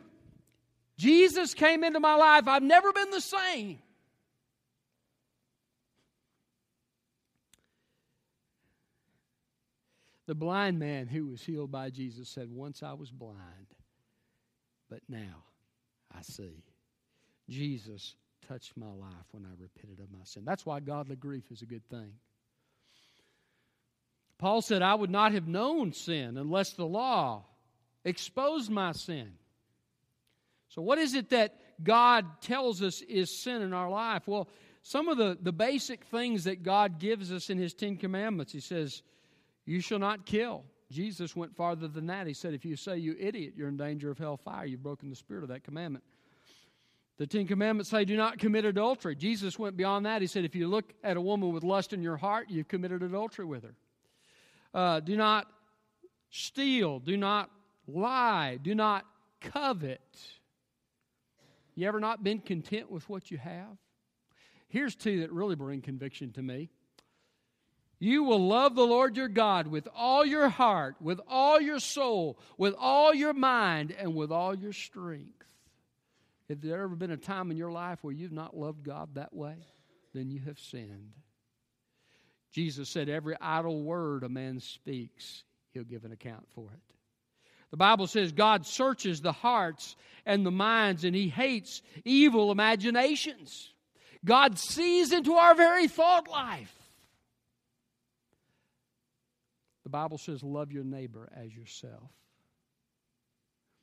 Jesus 0.96 1.54
came 1.54 1.82
into 1.82 2.00
my 2.00 2.14
life. 2.14 2.46
I've 2.46 2.62
never 2.62 2.92
been 2.92 3.10
the 3.10 3.20
same. 3.20 3.80
The 10.26 10.34
blind 10.34 10.78
man 10.78 11.06
who 11.06 11.26
was 11.26 11.42
healed 11.42 11.70
by 11.70 11.90
Jesus 11.90 12.28
said, 12.28 12.50
Once 12.50 12.82
I 12.82 12.94
was 12.94 13.10
blind, 13.10 13.75
but 14.88 15.00
now 15.08 15.44
I 16.16 16.22
see. 16.22 16.62
Jesus 17.48 18.14
touched 18.48 18.76
my 18.76 18.86
life 18.86 19.26
when 19.32 19.44
I 19.44 19.50
repented 19.60 20.00
of 20.00 20.10
my 20.10 20.24
sin. 20.24 20.44
That's 20.44 20.64
why 20.66 20.80
godly 20.80 21.16
grief 21.16 21.44
is 21.50 21.62
a 21.62 21.66
good 21.66 21.88
thing. 21.88 22.12
Paul 24.38 24.60
said, 24.62 24.82
I 24.82 24.94
would 24.94 25.10
not 25.10 25.32
have 25.32 25.48
known 25.48 25.92
sin 25.92 26.36
unless 26.36 26.72
the 26.72 26.86
law 26.86 27.44
exposed 28.04 28.70
my 28.70 28.92
sin. 28.92 29.32
So, 30.68 30.82
what 30.82 30.98
is 30.98 31.14
it 31.14 31.30
that 31.30 31.58
God 31.82 32.24
tells 32.42 32.82
us 32.82 33.00
is 33.02 33.42
sin 33.42 33.62
in 33.62 33.72
our 33.72 33.88
life? 33.88 34.26
Well, 34.26 34.48
some 34.82 35.08
of 35.08 35.16
the, 35.16 35.38
the 35.40 35.52
basic 35.52 36.04
things 36.04 36.44
that 36.44 36.62
God 36.62 36.98
gives 37.00 37.32
us 37.32 37.50
in 37.50 37.58
His 37.58 37.74
Ten 37.74 37.96
Commandments. 37.96 38.52
He 38.52 38.60
says, 38.60 39.02
You 39.64 39.80
shall 39.80 39.98
not 39.98 40.26
kill. 40.26 40.64
Jesus 40.90 41.34
went 41.34 41.56
farther 41.56 41.88
than 41.88 42.06
that. 42.06 42.26
He 42.26 42.34
said, 42.34 42.54
If 42.54 42.64
you 42.64 42.76
say 42.76 42.98
you 42.98 43.16
idiot, 43.18 43.54
you're 43.56 43.68
in 43.68 43.76
danger 43.76 44.10
of 44.10 44.18
hellfire. 44.18 44.66
You've 44.66 44.82
broken 44.82 45.10
the 45.10 45.16
spirit 45.16 45.42
of 45.42 45.48
that 45.48 45.64
commandment. 45.64 46.04
The 47.18 47.26
Ten 47.26 47.46
Commandments 47.46 47.90
say, 47.90 48.04
Do 48.04 48.16
not 48.16 48.38
commit 48.38 48.64
adultery. 48.64 49.16
Jesus 49.16 49.58
went 49.58 49.76
beyond 49.76 50.06
that. 50.06 50.20
He 50.20 50.28
said, 50.28 50.44
If 50.44 50.54
you 50.54 50.68
look 50.68 50.92
at 51.02 51.16
a 51.16 51.20
woman 51.20 51.52
with 51.52 51.64
lust 51.64 51.92
in 51.92 52.02
your 52.02 52.16
heart, 52.16 52.46
you've 52.50 52.68
committed 52.68 53.02
adultery 53.02 53.44
with 53.44 53.64
her. 53.64 53.74
Uh, 54.72 55.00
do 55.00 55.16
not 55.16 55.46
steal. 56.30 56.98
Do 57.00 57.16
not 57.16 57.50
lie. 57.88 58.58
Do 58.62 58.74
not 58.74 59.06
covet. 59.40 60.00
You 61.74 61.88
ever 61.88 62.00
not 62.00 62.22
been 62.22 62.40
content 62.40 62.90
with 62.90 63.08
what 63.08 63.30
you 63.30 63.38
have? 63.38 63.76
Here's 64.68 64.94
two 64.94 65.20
that 65.20 65.32
really 65.32 65.54
bring 65.54 65.80
conviction 65.80 66.32
to 66.32 66.42
me. 66.42 66.70
You 67.98 68.24
will 68.24 68.46
love 68.46 68.74
the 68.74 68.86
Lord 68.86 69.16
your 69.16 69.28
God 69.28 69.68
with 69.68 69.88
all 69.94 70.24
your 70.24 70.48
heart, 70.48 70.96
with 71.00 71.20
all 71.26 71.60
your 71.60 71.78
soul, 71.78 72.38
with 72.58 72.74
all 72.78 73.14
your 73.14 73.32
mind, 73.32 73.94
and 73.98 74.14
with 74.14 74.30
all 74.30 74.54
your 74.54 74.74
strength. 74.74 75.32
If 76.48 76.60
there 76.60 76.82
ever 76.82 76.94
been 76.94 77.10
a 77.10 77.16
time 77.16 77.50
in 77.50 77.56
your 77.56 77.72
life 77.72 77.98
where 78.02 78.12
you've 78.12 78.32
not 78.32 78.56
loved 78.56 78.84
God 78.84 79.14
that 79.14 79.34
way, 79.34 79.56
then 80.14 80.30
you 80.30 80.40
have 80.40 80.58
sinned. 80.58 81.12
Jesus 82.52 82.88
said, 82.88 83.08
Every 83.08 83.36
idle 83.40 83.82
word 83.82 84.24
a 84.24 84.28
man 84.28 84.60
speaks, 84.60 85.44
he'll 85.72 85.84
give 85.84 86.04
an 86.04 86.12
account 86.12 86.46
for 86.54 86.70
it. 86.72 86.94
The 87.70 87.76
Bible 87.76 88.06
says 88.06 88.30
God 88.32 88.66
searches 88.66 89.20
the 89.20 89.32
hearts 89.32 89.96
and 90.24 90.46
the 90.46 90.50
minds, 90.50 91.04
and 91.04 91.16
he 91.16 91.28
hates 91.28 91.82
evil 92.04 92.52
imaginations. 92.52 93.72
God 94.24 94.58
sees 94.58 95.12
into 95.12 95.34
our 95.34 95.54
very 95.54 95.88
thought 95.88 96.28
life. 96.28 96.74
The 99.86 99.90
Bible 99.90 100.18
says, 100.18 100.42
love 100.42 100.72
your 100.72 100.82
neighbor 100.82 101.28
as 101.32 101.54
yourself. 101.54 102.10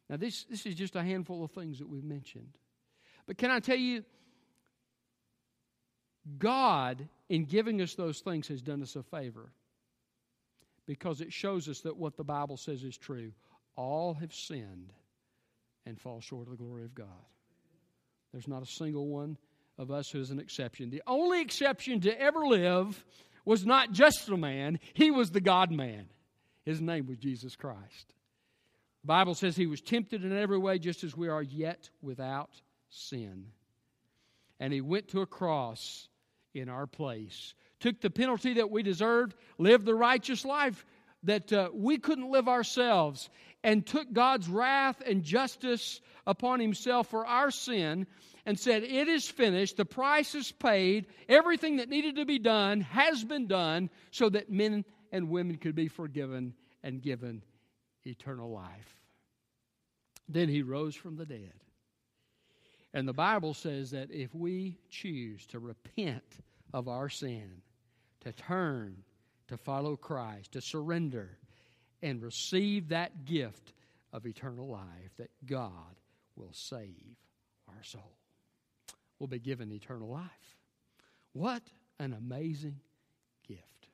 Now, 0.10 0.18
this, 0.18 0.44
this 0.44 0.66
is 0.66 0.76
just 0.76 0.98
a 0.98 1.02
handful 1.02 1.46
of 1.46 1.52
things 1.52 1.80
that 1.80 1.88
we've 1.88 2.04
mentioned. 2.04 2.58
But 3.26 3.38
can 3.38 3.50
I 3.50 3.62
tell 3.62 3.78
you, 3.78 4.04
God, 6.38 7.08
in 7.30 7.46
giving 7.46 7.82
us 7.82 7.96
those 7.96 8.20
things, 8.20 8.50
has 8.50 8.62
done 8.62 8.82
us 8.82 8.98
a 8.98 9.04
favor 9.04 9.54
because 10.86 11.22
it 11.22 11.32
shows 11.32 11.70
us 11.70 11.80
that 11.80 11.96
what 11.96 12.18
the 12.18 12.26
Bible 12.26 12.58
says 12.58 12.84
is 12.84 12.98
true. 12.98 13.32
All 13.78 14.14
have 14.16 14.34
sinned 14.34 14.92
and 15.86 15.98
fall 15.98 16.20
short 16.20 16.48
of 16.48 16.58
the 16.58 16.62
glory 16.62 16.84
of 16.84 16.94
God. 16.94 17.08
There's 18.34 18.50
not 18.50 18.62
a 18.62 18.66
single 18.66 19.08
one 19.08 19.38
of 19.78 19.90
us 19.90 20.12
who 20.12 20.20
is 20.20 20.32
an 20.32 20.40
exception. 20.42 20.90
The 20.90 21.04
only 21.08 21.40
exception 21.40 22.02
to 22.02 22.22
ever 22.22 22.46
live 22.46 23.06
was 23.46 23.66
not 23.66 23.92
just 23.92 24.30
a 24.30 24.38
man, 24.38 24.80
he 24.94 25.12
was 25.12 25.32
the 25.32 25.42
God 25.42 25.72
man. 25.72 26.06
His 26.66 26.80
name 26.82 27.08
was 27.08 27.18
Jesus 27.18 27.56
Christ. 27.56 28.14
The 29.04 29.08
Bible 29.08 29.36
says 29.36 29.56
he 29.56 29.68
was 29.68 29.82
tempted 29.82 30.24
in 30.24 30.36
every 30.36 30.58
way 30.58 30.80
just 30.80 31.04
as 31.04 31.16
we 31.16 31.28
are, 31.28 31.44
yet 31.44 31.90
without 32.02 32.52
sin. 32.90 33.48
And 34.60 34.72
he 34.72 34.80
went 34.80 35.10
to 35.10 35.22
a 35.22 35.26
cross 35.26 36.08
in 36.54 36.70
our 36.70 36.88
place, 36.88 37.54
took 37.82 38.00
the 38.00 38.10
penalty 38.10 38.54
that 38.56 38.72
we 38.72 38.82
deserved, 38.82 39.36
lived 39.58 39.86
the 39.86 39.96
righteous 39.96 40.46
life 40.46 40.86
that 41.24 41.52
uh, 41.52 41.70
we 41.74 41.98
couldn't 41.98 42.32
live 42.32 42.48
ourselves, 42.48 43.30
and 43.64 43.86
took 43.86 44.12
God's 44.14 44.48
wrath 44.48 45.02
and 45.06 45.24
justice 45.24 46.00
upon 46.26 46.60
himself 46.60 47.10
for 47.10 47.26
our 47.26 47.52
sin 47.52 48.08
and 48.46 48.60
said, 48.60 48.84
It 48.84 49.08
is 49.08 49.28
finished, 49.28 49.78
the 49.78 49.86
price 49.86 50.36
is 50.36 50.52
paid, 50.52 51.08
everything 51.30 51.78
that 51.78 51.90
needed 51.90 52.18
to 52.18 52.26
be 52.26 52.40
done 52.40 52.82
has 52.82 53.24
been 53.24 53.48
done, 53.48 53.90
so 54.12 54.30
that 54.30 54.52
men 54.52 54.86
and 55.12 55.30
women 55.30 55.58
could 55.58 55.76
be 55.76 55.88
forgiven 55.88 56.54
and 56.84 57.02
given 57.02 57.44
eternal 58.06 58.52
life. 58.52 59.02
Then 60.28 60.50
he 60.50 60.62
rose 60.62 60.96
from 60.96 61.16
the 61.16 61.26
dead. 61.26 61.54
And 62.94 63.08
the 63.08 63.14
Bible 63.14 63.54
says 63.54 63.92
that 63.92 64.12
if 64.12 64.34
we 64.36 64.78
choose 64.90 65.46
to 65.48 65.60
repent 65.60 66.24
of 66.74 66.88
our 66.88 67.10
sin, 67.10 67.62
to 68.22 68.32
turn, 68.32 68.98
to 69.48 69.58
follow 69.58 69.96
Christ, 69.96 70.52
to 70.54 70.62
surrender, 70.62 71.38
and 72.02 72.22
receive 72.22 72.90
that 72.90 73.26
gift 73.26 73.74
of 74.12 74.26
eternal 74.26 74.68
life, 74.68 75.12
that 75.18 75.32
God 75.46 75.96
will 76.36 76.54
save 76.54 77.18
our 77.68 77.84
soul 77.84 78.18
will 79.20 79.27
be 79.27 79.39
given 79.39 79.72
eternal 79.72 80.10
life. 80.10 80.58
What 81.34 81.63
an 82.00 82.13
amazing 82.13 82.79
gift. 83.48 83.88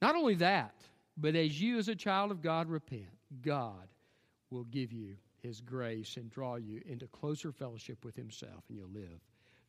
Not 0.00 0.16
only 0.16 0.34
that, 0.36 0.74
but 1.16 1.34
as 1.34 1.60
you, 1.60 1.78
as 1.78 1.88
a 1.88 1.94
child 1.94 2.30
of 2.30 2.42
God, 2.42 2.68
repent, 2.68 3.10
God 3.42 3.88
will 4.50 4.64
give 4.64 4.92
you 4.92 5.16
His 5.42 5.60
grace 5.60 6.16
and 6.16 6.30
draw 6.30 6.56
you 6.56 6.80
into 6.86 7.06
closer 7.08 7.52
fellowship 7.52 8.04
with 8.04 8.16
Himself, 8.16 8.64
and 8.68 8.78
you'll 8.78 8.88
live 8.88 9.20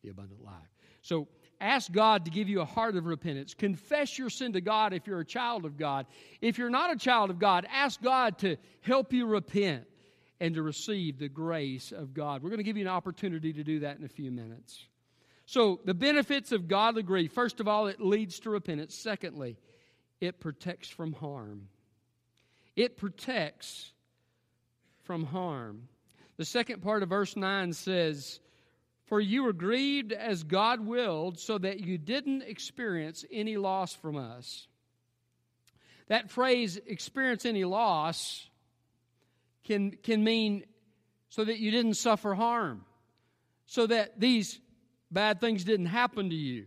the 0.02 0.10
abundant 0.10 0.42
life. 0.42 0.54
So 1.02 1.28
ask 1.60 1.92
God 1.92 2.24
to 2.24 2.30
give 2.30 2.48
you 2.48 2.60
a 2.60 2.64
heart 2.64 2.96
of 2.96 3.06
repentance. 3.06 3.54
Confess 3.54 4.18
your 4.18 4.30
sin 4.30 4.52
to 4.52 4.60
God 4.60 4.92
if 4.92 5.06
you're 5.06 5.20
a 5.20 5.24
child 5.24 5.64
of 5.64 5.76
God. 5.76 6.06
If 6.40 6.58
you're 6.58 6.70
not 6.70 6.92
a 6.92 6.96
child 6.96 7.30
of 7.30 7.38
God, 7.38 7.66
ask 7.72 8.00
God 8.02 8.38
to 8.38 8.56
help 8.80 9.12
you 9.12 9.26
repent 9.26 9.84
and 10.42 10.56
to 10.56 10.62
receive 10.62 11.20
the 11.20 11.28
grace 11.28 11.92
of 11.92 12.12
God. 12.12 12.42
We're 12.42 12.50
going 12.50 12.58
to 12.58 12.64
give 12.64 12.76
you 12.76 12.82
an 12.82 12.88
opportunity 12.88 13.52
to 13.52 13.62
do 13.62 13.78
that 13.80 13.98
in 13.98 14.04
a 14.04 14.08
few 14.08 14.32
minutes. 14.32 14.86
So, 15.46 15.78
the 15.84 15.94
benefits 15.94 16.50
of 16.50 16.66
godly 16.66 17.04
grief 17.04 17.30
first 17.32 17.60
of 17.60 17.68
all, 17.68 17.86
it 17.86 18.00
leads 18.00 18.40
to 18.40 18.50
repentance. 18.50 18.96
Secondly, 18.96 19.56
it 20.20 20.40
protects 20.40 20.88
from 20.88 21.12
harm. 21.12 21.68
It 22.74 22.96
protects 22.96 23.92
from 25.04 25.24
harm. 25.24 25.86
The 26.38 26.44
second 26.44 26.82
part 26.82 27.04
of 27.04 27.10
verse 27.10 27.36
9 27.36 27.72
says, 27.72 28.40
For 29.06 29.20
you 29.20 29.44
were 29.44 29.52
grieved 29.52 30.12
as 30.12 30.42
God 30.42 30.84
willed, 30.84 31.38
so 31.38 31.56
that 31.58 31.78
you 31.78 31.98
didn't 31.98 32.42
experience 32.42 33.24
any 33.30 33.58
loss 33.58 33.94
from 33.94 34.16
us. 34.16 34.66
That 36.08 36.32
phrase, 36.32 36.80
experience 36.84 37.46
any 37.46 37.62
loss, 37.62 38.48
can, 39.64 39.92
can 40.02 40.22
mean 40.22 40.64
so 41.28 41.44
that 41.44 41.58
you 41.58 41.70
didn't 41.70 41.94
suffer 41.94 42.34
harm, 42.34 42.84
so 43.66 43.86
that 43.86 44.20
these 44.20 44.60
bad 45.10 45.40
things 45.40 45.64
didn't 45.64 45.86
happen 45.86 46.30
to 46.30 46.36
you. 46.36 46.66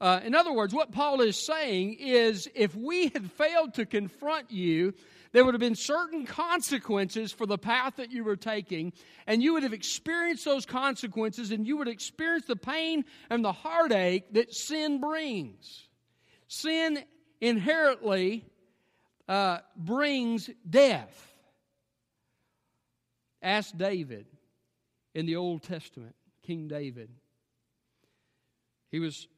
Uh, 0.00 0.20
in 0.24 0.34
other 0.34 0.52
words, 0.52 0.72
what 0.72 0.92
Paul 0.92 1.20
is 1.20 1.36
saying 1.36 1.96
is 2.00 2.48
if 2.54 2.74
we 2.74 3.08
had 3.08 3.30
failed 3.32 3.74
to 3.74 3.84
confront 3.84 4.50
you, 4.50 4.94
there 5.32 5.44
would 5.44 5.54
have 5.54 5.60
been 5.60 5.74
certain 5.74 6.24
consequences 6.26 7.32
for 7.32 7.46
the 7.46 7.58
path 7.58 7.96
that 7.96 8.10
you 8.10 8.24
were 8.24 8.36
taking, 8.36 8.92
and 9.26 9.42
you 9.42 9.52
would 9.52 9.62
have 9.62 9.74
experienced 9.74 10.44
those 10.44 10.66
consequences, 10.66 11.50
and 11.50 11.66
you 11.66 11.76
would 11.76 11.88
experience 11.88 12.46
the 12.46 12.56
pain 12.56 13.04
and 13.28 13.44
the 13.44 13.52
heartache 13.52 14.32
that 14.32 14.54
sin 14.54 15.00
brings. 15.00 15.86
Sin 16.48 17.04
inherently 17.40 18.44
uh, 19.28 19.58
brings 19.76 20.50
death. 20.68 21.29
Ask 23.42 23.76
David 23.76 24.26
in 25.14 25.26
the 25.26 25.36
Old 25.36 25.62
Testament, 25.62 26.14
King 26.42 26.68
David. 26.68 27.10
He 28.90 29.00
was 29.00 29.28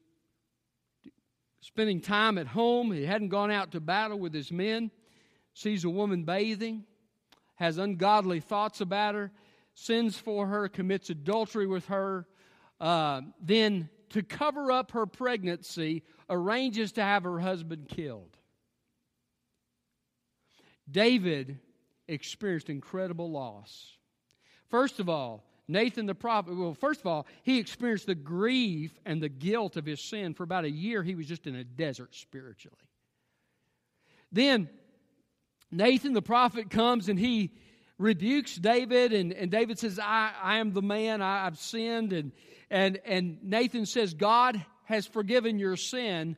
spending 1.61 2.01
time 2.01 2.39
at 2.39 2.47
home. 2.47 2.93
He 2.93 3.05
hadn't 3.05 3.29
gone 3.29 3.51
out 3.51 3.73
to 3.73 3.81
battle 3.81 4.19
with 4.19 4.35
his 4.35 4.51
men. 4.51 4.91
Sees 5.55 5.85
a 5.85 5.91
woman 5.91 6.25
bathing, 6.25 6.85
has 7.57 7.79
ungodly 7.79 8.41
thoughts 8.41 8.81
about 8.81 9.15
her, 9.15 9.31
sins 9.75 10.17
for 10.17 10.47
her, 10.47 10.69
commits 10.69 11.11
adultery 11.11 11.67
with 11.67 11.87
her. 11.87 12.27
Uh, 12.81 13.21
then, 13.41 13.89
to 14.11 14.23
cover 14.23 14.73
up 14.73 14.93
her 14.93 15.07
pregnancy, 15.07 16.03
arranges 16.29 16.93
to 16.93 17.03
have 17.03 17.23
her 17.25 17.39
husband 17.39 17.89
killed. 17.89 18.37
David 20.91 21.59
experienced 22.09 22.69
incredible 22.69 23.31
loss. 23.31 23.97
First 24.69 25.01
of 25.01 25.09
all, 25.09 25.45
Nathan 25.69 26.07
the 26.07 26.15
prophet, 26.15 26.57
well, 26.57 26.75
first 26.75 27.01
of 27.01 27.07
all, 27.07 27.27
he 27.43 27.59
experienced 27.59 28.07
the 28.07 28.15
grief 28.15 28.99
and 29.07 29.23
the 29.23 29.29
guilt 29.29 29.77
of 29.77 29.87
his 29.87 30.01
sin. 30.01 30.35
For 30.35 30.43
about 30.43 30.65
a 30.65 30.71
year, 30.71 31.03
he 31.03 31.15
was 31.15 31.27
just 31.27 31.47
in 31.47 31.55
a 31.55 31.65
desert 31.65 32.15
spiritually. 32.15 32.77
Then 34.33 34.69
Nathan 35.71 36.13
the 36.13 36.23
prophet 36.23 36.71
comes 36.71 37.09
and 37.09 37.19
he 37.19 37.53
rebukes 37.99 38.57
David, 38.57 39.13
and, 39.13 39.33
and 39.33 39.51
David 39.51 39.79
says, 39.79 39.99
I, 39.99 40.33
I 40.43 40.59
am 40.59 40.73
the 40.73 40.83
man, 40.83 41.23
I, 41.23 41.47
I've 41.47 41.59
sinned. 41.59 42.13
And, 42.13 42.33
and, 42.71 42.99
and 43.05 43.39
Nathan 43.43 43.87
says, 43.87 44.15
God 44.15 44.65
has 44.85 45.07
forgiven 45.07 45.59
your 45.59 45.77
sin, 45.77 46.37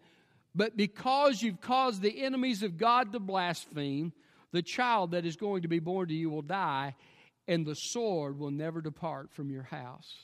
but 0.55 0.77
because 0.77 1.43
you've 1.43 1.61
caused 1.61 2.03
the 2.03 2.23
enemies 2.23 2.63
of 2.63 2.77
God 2.77 3.13
to 3.13 3.21
blaspheme, 3.21 4.13
the 4.55 4.63
child 4.63 5.11
that 5.11 5.27
is 5.27 5.35
going 5.35 5.63
to 5.63 5.69
be 5.69 5.81
born 5.81 6.07
to 6.07 6.15
you 6.15 6.31
will 6.31 6.41
die 6.41 6.95
and 7.49 7.67
the 7.67 7.75
sword 7.75 8.39
will 8.39 8.53
never 8.53 8.81
depart 8.81 9.33
from 9.33 9.51
your 9.51 9.65
house. 9.65 10.15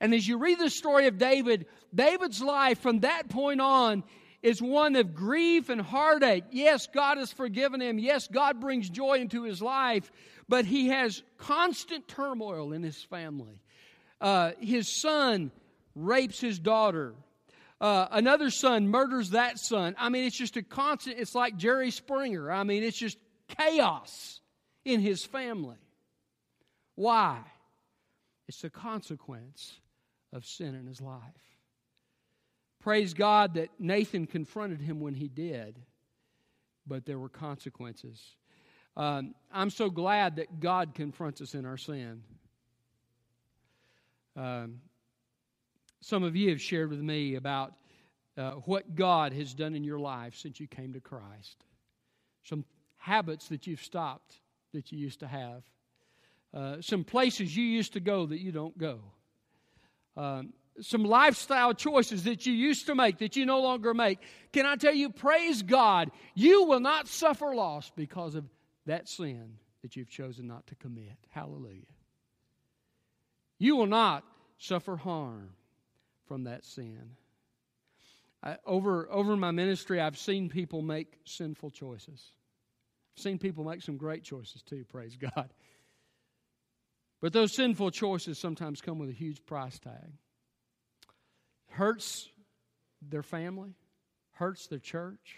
And 0.00 0.14
as 0.14 0.26
you 0.28 0.38
read 0.38 0.60
the 0.60 0.70
story 0.70 1.08
of 1.08 1.18
David, 1.18 1.66
David's 1.92 2.40
life 2.40 2.78
from 2.78 3.00
that 3.00 3.28
point 3.28 3.60
on 3.60 4.04
is 4.42 4.62
one 4.62 4.94
of 4.94 5.12
grief 5.12 5.70
and 5.70 5.80
heartache. 5.80 6.44
Yes, 6.52 6.86
God 6.86 7.18
has 7.18 7.32
forgiven 7.32 7.82
him. 7.82 7.98
Yes, 7.98 8.28
God 8.28 8.60
brings 8.60 8.88
joy 8.88 9.14
into 9.14 9.42
his 9.42 9.60
life, 9.60 10.12
but 10.48 10.64
he 10.64 10.88
has 10.88 11.24
constant 11.36 12.06
turmoil 12.06 12.72
in 12.72 12.84
his 12.84 13.02
family. 13.02 13.58
Uh, 14.20 14.52
his 14.60 14.88
son 14.88 15.50
rapes 15.96 16.40
his 16.40 16.60
daughter. 16.60 17.14
Uh, 17.80 18.06
another 18.10 18.50
son 18.50 18.88
murders 18.88 19.30
that 19.30 19.58
son. 19.58 19.94
I 19.98 20.08
mean, 20.08 20.24
it's 20.24 20.36
just 20.36 20.56
a 20.56 20.62
constant, 20.62 21.18
it's 21.18 21.34
like 21.34 21.56
Jerry 21.56 21.90
Springer. 21.90 22.50
I 22.50 22.64
mean, 22.64 22.82
it's 22.82 22.96
just 22.96 23.18
chaos 23.48 24.40
in 24.84 25.00
his 25.00 25.24
family. 25.24 25.76
Why? 26.94 27.40
It's 28.48 28.64
a 28.64 28.70
consequence 28.70 29.74
of 30.32 30.46
sin 30.46 30.74
in 30.74 30.86
his 30.86 31.00
life. 31.00 31.20
Praise 32.80 33.14
God 33.14 33.54
that 33.54 33.68
Nathan 33.78 34.26
confronted 34.26 34.80
him 34.80 35.00
when 35.00 35.14
he 35.14 35.28
did, 35.28 35.78
but 36.86 37.04
there 37.04 37.18
were 37.18 37.28
consequences. 37.28 38.22
Um, 38.96 39.34
I'm 39.52 39.70
so 39.70 39.90
glad 39.90 40.36
that 40.36 40.60
God 40.60 40.94
confronts 40.94 41.40
us 41.40 41.54
in 41.54 41.66
our 41.66 41.76
sin. 41.76 42.22
Um, 44.36 44.80
some 46.00 46.22
of 46.22 46.36
you 46.36 46.50
have 46.50 46.60
shared 46.60 46.90
with 46.90 47.00
me 47.00 47.34
about 47.34 47.74
uh, 48.36 48.52
what 48.66 48.94
God 48.94 49.32
has 49.32 49.54
done 49.54 49.74
in 49.74 49.84
your 49.84 49.98
life 49.98 50.34
since 50.36 50.60
you 50.60 50.66
came 50.66 50.92
to 50.92 51.00
Christ. 51.00 51.64
Some 52.44 52.64
habits 52.96 53.48
that 53.48 53.66
you've 53.66 53.82
stopped 53.82 54.40
that 54.72 54.92
you 54.92 54.98
used 54.98 55.20
to 55.20 55.26
have 55.26 55.62
uh, 56.54 56.80
some 56.80 57.04
places 57.04 57.54
you 57.54 57.64
used 57.64 57.92
to 57.92 58.00
go 58.00 58.24
that 58.24 58.40
you 58.40 58.50
don't 58.50 58.76
go, 58.78 59.00
um, 60.16 60.52
some 60.80 61.04
lifestyle 61.04 61.74
choices 61.74 62.24
that 62.24 62.46
you 62.46 62.52
used 62.52 62.86
to 62.86 62.94
make 62.94 63.18
that 63.18 63.36
you 63.36 63.44
no 63.44 63.60
longer 63.60 63.92
make. 63.92 64.18
Can 64.52 64.64
I 64.64 64.76
tell 64.76 64.94
you, 64.94 65.10
praise 65.10 65.62
God, 65.62 66.10
you 66.34 66.64
will 66.64 66.80
not 66.80 67.08
suffer 67.08 67.54
loss 67.54 67.90
because 67.94 68.34
of 68.34 68.44
that 68.86 69.08
sin 69.08 69.58
that 69.82 69.96
you've 69.96 70.08
chosen 70.08 70.46
not 70.46 70.66
to 70.68 70.74
commit. 70.76 71.16
Hallelujah. 71.30 71.82
You 73.58 73.76
will 73.76 73.86
not 73.86 74.24
suffer 74.58 74.96
harm 74.96 75.50
from 76.26 76.44
that 76.44 76.64
sin. 76.64 77.16
I, 78.42 78.56
over, 78.66 79.10
over 79.10 79.36
my 79.36 79.50
ministry, 79.50 80.00
I've 80.00 80.18
seen 80.18 80.48
people 80.48 80.82
make 80.82 81.18
sinful 81.24 81.70
choices. 81.70 82.32
I've 83.16 83.22
seen 83.22 83.38
people 83.38 83.64
make 83.64 83.82
some 83.82 83.96
great 83.96 84.22
choices 84.22 84.62
too, 84.62 84.84
praise 84.84 85.16
God. 85.34 85.52
But 87.20 87.32
those 87.32 87.54
sinful 87.54 87.90
choices 87.92 88.38
sometimes 88.38 88.80
come 88.80 88.98
with 88.98 89.08
a 89.08 89.14
huge 89.14 89.44
price 89.46 89.78
tag. 89.78 90.12
Hurts 91.70 92.28
their 93.02 93.22
family, 93.22 93.74
hurts 94.32 94.66
their 94.66 94.78
church, 94.78 95.36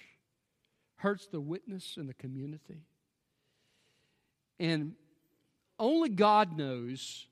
hurts 0.96 1.27
the 1.29 1.40
witness 1.40 1.96
in 1.96 2.07
the 2.07 2.14
community. 2.14 2.83
And 4.59 4.94
only 5.79 6.09
God 6.09 6.57
knows 6.57 7.27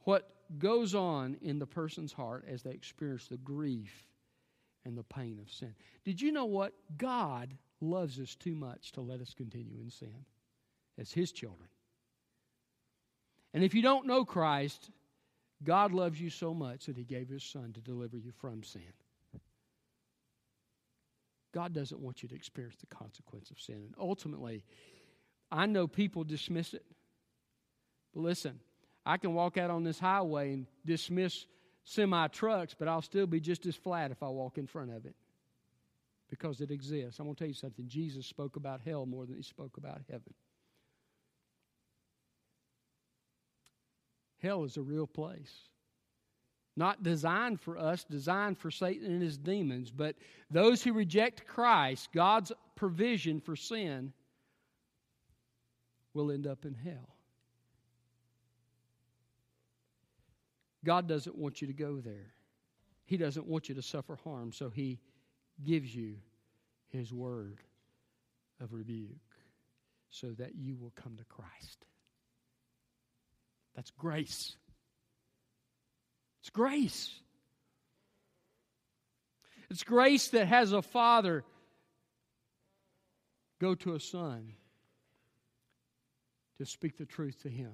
what 0.00 0.28
goes 0.58 0.94
on 0.94 1.36
in 1.40 1.58
the 1.58 1.66
person's 1.66 2.12
heart 2.12 2.44
as 2.48 2.62
they 2.62 2.72
experience 2.72 3.28
the 3.28 3.36
grief 3.36 4.06
and 4.84 4.96
the 4.96 5.02
pain 5.02 5.38
of 5.40 5.50
sin. 5.50 5.74
Did 6.04 6.20
you 6.20 6.32
know 6.32 6.46
what? 6.46 6.72
God 6.96 7.56
loves 7.80 8.18
us 8.18 8.34
too 8.34 8.54
much 8.54 8.92
to 8.92 9.00
let 9.00 9.20
us 9.20 9.34
continue 9.34 9.80
in 9.80 9.90
sin 9.90 10.24
as 10.98 11.12
His 11.12 11.32
children. 11.32 11.68
And 13.54 13.62
if 13.62 13.74
you 13.74 13.82
don't 13.82 14.06
know 14.06 14.24
Christ, 14.24 14.90
God 15.62 15.92
loves 15.92 16.20
you 16.20 16.30
so 16.30 16.54
much 16.54 16.86
that 16.86 16.96
He 16.96 17.04
gave 17.04 17.28
His 17.28 17.44
Son 17.44 17.72
to 17.74 17.80
deliver 17.80 18.16
you 18.16 18.32
from 18.40 18.62
sin. 18.62 18.82
God 21.52 21.74
doesn't 21.74 22.00
want 22.00 22.22
you 22.22 22.28
to 22.30 22.34
experience 22.34 22.76
the 22.80 22.86
consequence 22.86 23.50
of 23.50 23.60
sin. 23.60 23.76
And 23.76 23.94
ultimately, 23.98 24.64
I 25.50 25.66
know 25.66 25.86
people 25.86 26.24
dismiss 26.24 26.72
it. 26.72 26.84
But 28.14 28.22
listen, 28.22 28.58
I 29.04 29.16
can 29.16 29.34
walk 29.34 29.56
out 29.56 29.70
on 29.70 29.84
this 29.84 29.98
highway 29.98 30.52
and 30.52 30.66
dismiss 30.84 31.46
semi 31.84 32.28
trucks, 32.28 32.74
but 32.78 32.88
I'll 32.88 33.02
still 33.02 33.26
be 33.26 33.40
just 33.40 33.66
as 33.66 33.74
flat 33.74 34.10
if 34.10 34.22
I 34.22 34.28
walk 34.28 34.58
in 34.58 34.66
front 34.66 34.92
of 34.92 35.06
it 35.06 35.14
because 36.30 36.60
it 36.60 36.70
exists. 36.70 37.18
I'm 37.18 37.26
going 37.26 37.34
to 37.34 37.38
tell 37.38 37.48
you 37.48 37.54
something. 37.54 37.88
Jesus 37.88 38.26
spoke 38.26 38.56
about 38.56 38.80
hell 38.80 39.04
more 39.04 39.26
than 39.26 39.36
he 39.36 39.42
spoke 39.42 39.76
about 39.76 40.00
heaven. 40.08 40.32
Hell 44.38 44.64
is 44.64 44.76
a 44.76 44.82
real 44.82 45.06
place. 45.06 45.52
Not 46.74 47.02
designed 47.02 47.60
for 47.60 47.76
us, 47.76 48.04
designed 48.04 48.58
for 48.58 48.70
Satan 48.70 49.12
and 49.12 49.22
his 49.22 49.36
demons, 49.36 49.90
but 49.90 50.16
those 50.50 50.82
who 50.82 50.94
reject 50.94 51.46
Christ, 51.46 52.08
God's 52.14 52.50
provision 52.76 53.40
for 53.40 53.54
sin, 53.54 54.12
will 56.14 56.32
end 56.32 56.46
up 56.46 56.64
in 56.64 56.74
hell. 56.74 57.14
God 60.84 61.06
doesn't 61.08 61.36
want 61.36 61.60
you 61.60 61.68
to 61.68 61.72
go 61.72 62.00
there. 62.00 62.32
He 63.04 63.16
doesn't 63.16 63.46
want 63.46 63.68
you 63.68 63.74
to 63.74 63.82
suffer 63.82 64.16
harm, 64.24 64.52
so 64.52 64.70
He 64.70 64.98
gives 65.64 65.94
you 65.94 66.16
His 66.88 67.12
word 67.12 67.60
of 68.60 68.72
rebuke 68.72 69.10
so 70.10 70.28
that 70.38 70.54
you 70.54 70.76
will 70.76 70.92
come 70.94 71.16
to 71.16 71.24
Christ. 71.24 71.86
That's 73.74 73.90
grace. 73.90 74.56
It's 76.40 76.50
grace. 76.50 77.14
It's 79.70 79.84
grace 79.84 80.28
that 80.28 80.46
has 80.48 80.72
a 80.72 80.82
father 80.82 81.44
go 83.60 83.74
to 83.76 83.94
a 83.94 84.00
son 84.00 84.52
to 86.58 86.66
speak 86.66 86.98
the 86.98 87.06
truth 87.06 87.42
to 87.42 87.48
him. 87.48 87.72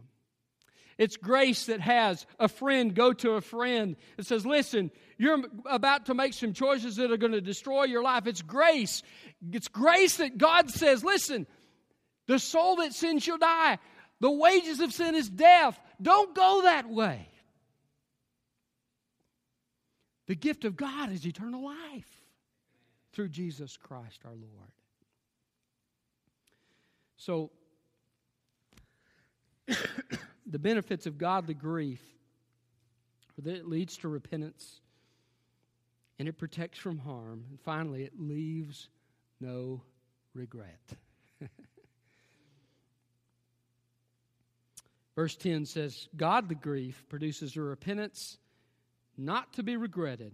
It's 0.98 1.16
grace 1.16 1.66
that 1.66 1.80
has 1.80 2.26
a 2.40 2.48
friend 2.48 2.92
go 2.92 3.12
to 3.12 3.32
a 3.32 3.40
friend 3.40 3.96
and 4.16 4.26
says, 4.26 4.44
Listen, 4.44 4.90
you're 5.16 5.38
about 5.64 6.06
to 6.06 6.14
make 6.14 6.34
some 6.34 6.52
choices 6.52 6.96
that 6.96 7.12
are 7.12 7.16
going 7.16 7.32
to 7.32 7.40
destroy 7.40 7.84
your 7.84 8.02
life. 8.02 8.26
It's 8.26 8.42
grace. 8.42 9.04
It's 9.52 9.68
grace 9.68 10.16
that 10.16 10.36
God 10.36 10.70
says, 10.70 11.04
Listen, 11.04 11.46
the 12.26 12.40
soul 12.40 12.76
that 12.76 12.92
sins 12.92 13.22
shall 13.22 13.38
die. 13.38 13.78
The 14.20 14.30
wages 14.30 14.80
of 14.80 14.92
sin 14.92 15.14
is 15.14 15.30
death. 15.30 15.78
Don't 16.02 16.34
go 16.34 16.62
that 16.62 16.88
way. 16.88 17.28
The 20.26 20.34
gift 20.34 20.64
of 20.64 20.76
God 20.76 21.12
is 21.12 21.24
eternal 21.24 21.64
life 21.64 22.20
through 23.12 23.28
Jesus 23.28 23.76
Christ 23.76 24.20
our 24.24 24.32
Lord. 24.32 24.72
So, 27.16 27.50
the 30.50 30.58
benefits 30.58 31.06
of 31.06 31.18
godly 31.18 31.54
grief 31.54 32.02
that 33.42 33.54
it 33.54 33.68
leads 33.68 33.98
to 33.98 34.08
repentance 34.08 34.80
and 36.18 36.26
it 36.28 36.38
protects 36.38 36.78
from 36.78 36.98
harm. 36.98 37.44
And 37.50 37.60
finally, 37.60 38.02
it 38.02 38.18
leaves 38.18 38.88
no 39.40 39.82
regret. 40.34 40.80
Verse 45.14 45.36
10 45.36 45.66
says, 45.66 46.08
Godly 46.16 46.56
grief 46.56 47.04
produces 47.08 47.56
a 47.56 47.60
repentance 47.60 48.38
not 49.16 49.52
to 49.54 49.62
be 49.62 49.76
regretted 49.76 50.32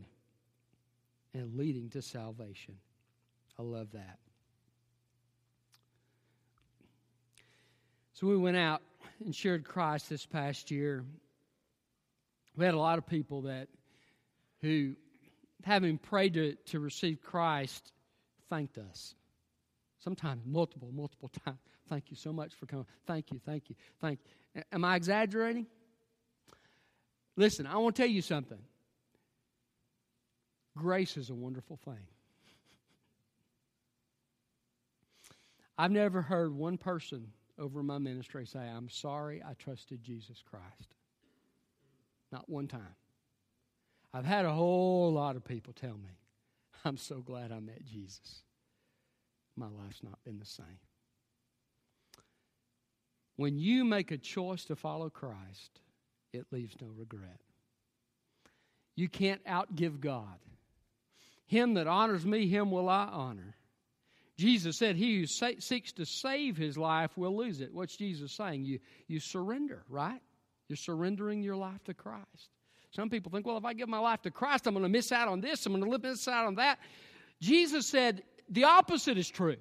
and 1.35 1.57
leading 1.57 1.90
to 1.90 2.00
salvation. 2.00 2.77
I 3.59 3.62
love 3.62 3.92
that. 3.92 4.18
So 8.14 8.27
we 8.29 8.37
went 8.37 8.57
out 8.57 8.81
and 9.22 9.35
shared 9.35 9.64
Christ 9.64 10.09
this 10.09 10.27
past 10.27 10.70
year. 10.70 11.05
We 12.57 12.64
had 12.64 12.74
a 12.74 12.79
lot 12.79 12.98
of 12.98 13.07
people 13.07 13.42
that 13.42 13.68
who, 14.61 14.94
having 15.62 15.98
prayed 15.98 16.35
to, 16.35 16.55
to 16.66 16.81
receive 16.81 17.20
Christ, 17.20 17.92
thanked 18.48 18.79
us. 18.79 19.14
Sometimes 20.00 20.42
multiple, 20.46 20.90
multiple 20.92 21.31
times. 21.44 21.59
Thank 21.88 22.11
you 22.11 22.16
so 22.16 22.33
much 22.33 22.55
for 22.55 22.66
coming. 22.66 22.87
Thank 23.07 23.31
you, 23.31 23.40
thank 23.44 23.68
you, 23.68 23.77
thank 24.00 24.20
you. 24.55 24.62
Am 24.72 24.85
I 24.85 24.96
exaggerating? 24.96 25.66
Listen, 27.37 27.66
I 27.66 27.77
want 27.77 27.96
to 27.96 28.03
tell 28.03 28.11
you 28.11 28.22
something. 28.22 28.59
Grace 30.77 31.16
is 31.16 31.31
a 31.31 31.35
wonderful 31.35 31.79
thing. 31.85 31.94
I've 35.79 35.90
never 35.90 36.22
heard 36.22 36.55
one 36.55 36.79
person 36.79 37.33
over 37.59 37.83
my 37.83 37.99
ministry 37.99 38.47
say, 38.47 38.61
I'm 38.61 38.88
sorry 38.88 39.43
I 39.47 39.55
trusted 39.55 40.03
Jesus 40.03 40.43
Christ. 40.49 40.95
Not 42.33 42.49
one 42.49 42.67
time. 42.67 42.97
I've 44.12 44.25
had 44.25 44.45
a 44.45 44.53
whole 44.53 45.12
lot 45.12 45.37
of 45.37 45.45
people 45.45 45.73
tell 45.73 45.95
me, 45.95 46.19
I'm 46.85 46.97
so 46.97 47.21
glad 47.21 47.53
I 47.53 47.61
met 47.61 47.85
Jesus. 47.85 48.43
My 49.57 49.67
life's 49.67 50.03
not 50.03 50.23
been 50.25 50.38
the 50.38 50.47
same. 50.47 50.79
When 53.37 53.59
you 53.59 53.85
make 53.85 54.11
a 54.11 54.19
choice 54.19 54.64
to 54.67 54.77
follow 54.77 55.11
Christ, 55.11 55.81
it 56.33 56.47
leaves 56.53 56.77
no 56.81 56.88
regret. 56.97 57.40
You 58.97 59.09
can't 59.09 59.45
outgive 59.45 60.01
God. 60.01 60.38
Him 61.47 61.75
that 61.75 61.87
honors 61.87 62.25
me, 62.25 62.47
him 62.47 62.71
will 62.71 62.88
I 62.88 63.05
honor. 63.05 63.57
Jesus 64.37 64.77
said, 64.77 64.97
He 64.97 65.20
who 65.20 65.27
sa- 65.27 65.59
seeks 65.59 65.92
to 65.92 66.05
save 66.05 66.57
his 66.57 66.77
life 66.77 67.16
will 67.16 67.37
lose 67.37 67.61
it. 67.61 67.73
What's 67.73 67.97
Jesus 67.97 68.33
saying? 68.33 68.64
You, 68.64 68.81
you 69.07 69.20
surrender, 69.20 69.85
right? 69.88 70.20
You're 70.68 70.77
surrendering 70.77 71.42
your 71.42 71.57
life 71.57 71.83
to 71.85 71.94
Christ. 71.94 72.51
Some 72.90 73.11
people 73.11 73.31
think, 73.31 73.47
well, 73.47 73.59
if 73.59 73.64
I 73.64 73.75
give 73.75 73.88
my 73.88 73.99
life 73.99 74.23
to 74.23 74.31
Christ, 74.31 74.66
I'm 74.66 74.75
going 74.75 74.85
to 74.85 74.88
miss 74.88 75.12
out 75.12 75.29
on 75.29 75.40
this, 75.40 75.66
I'm 75.66 75.79
going 75.79 75.90
to 75.90 75.99
miss 75.99 76.29
out 76.29 76.47
on 76.47 76.55
that. 76.57 76.79
Jesus 77.40 77.87
said, 77.87 78.23
the 78.49 78.64
opposite 78.64 79.18
is 79.18 79.29
true. 79.29 79.57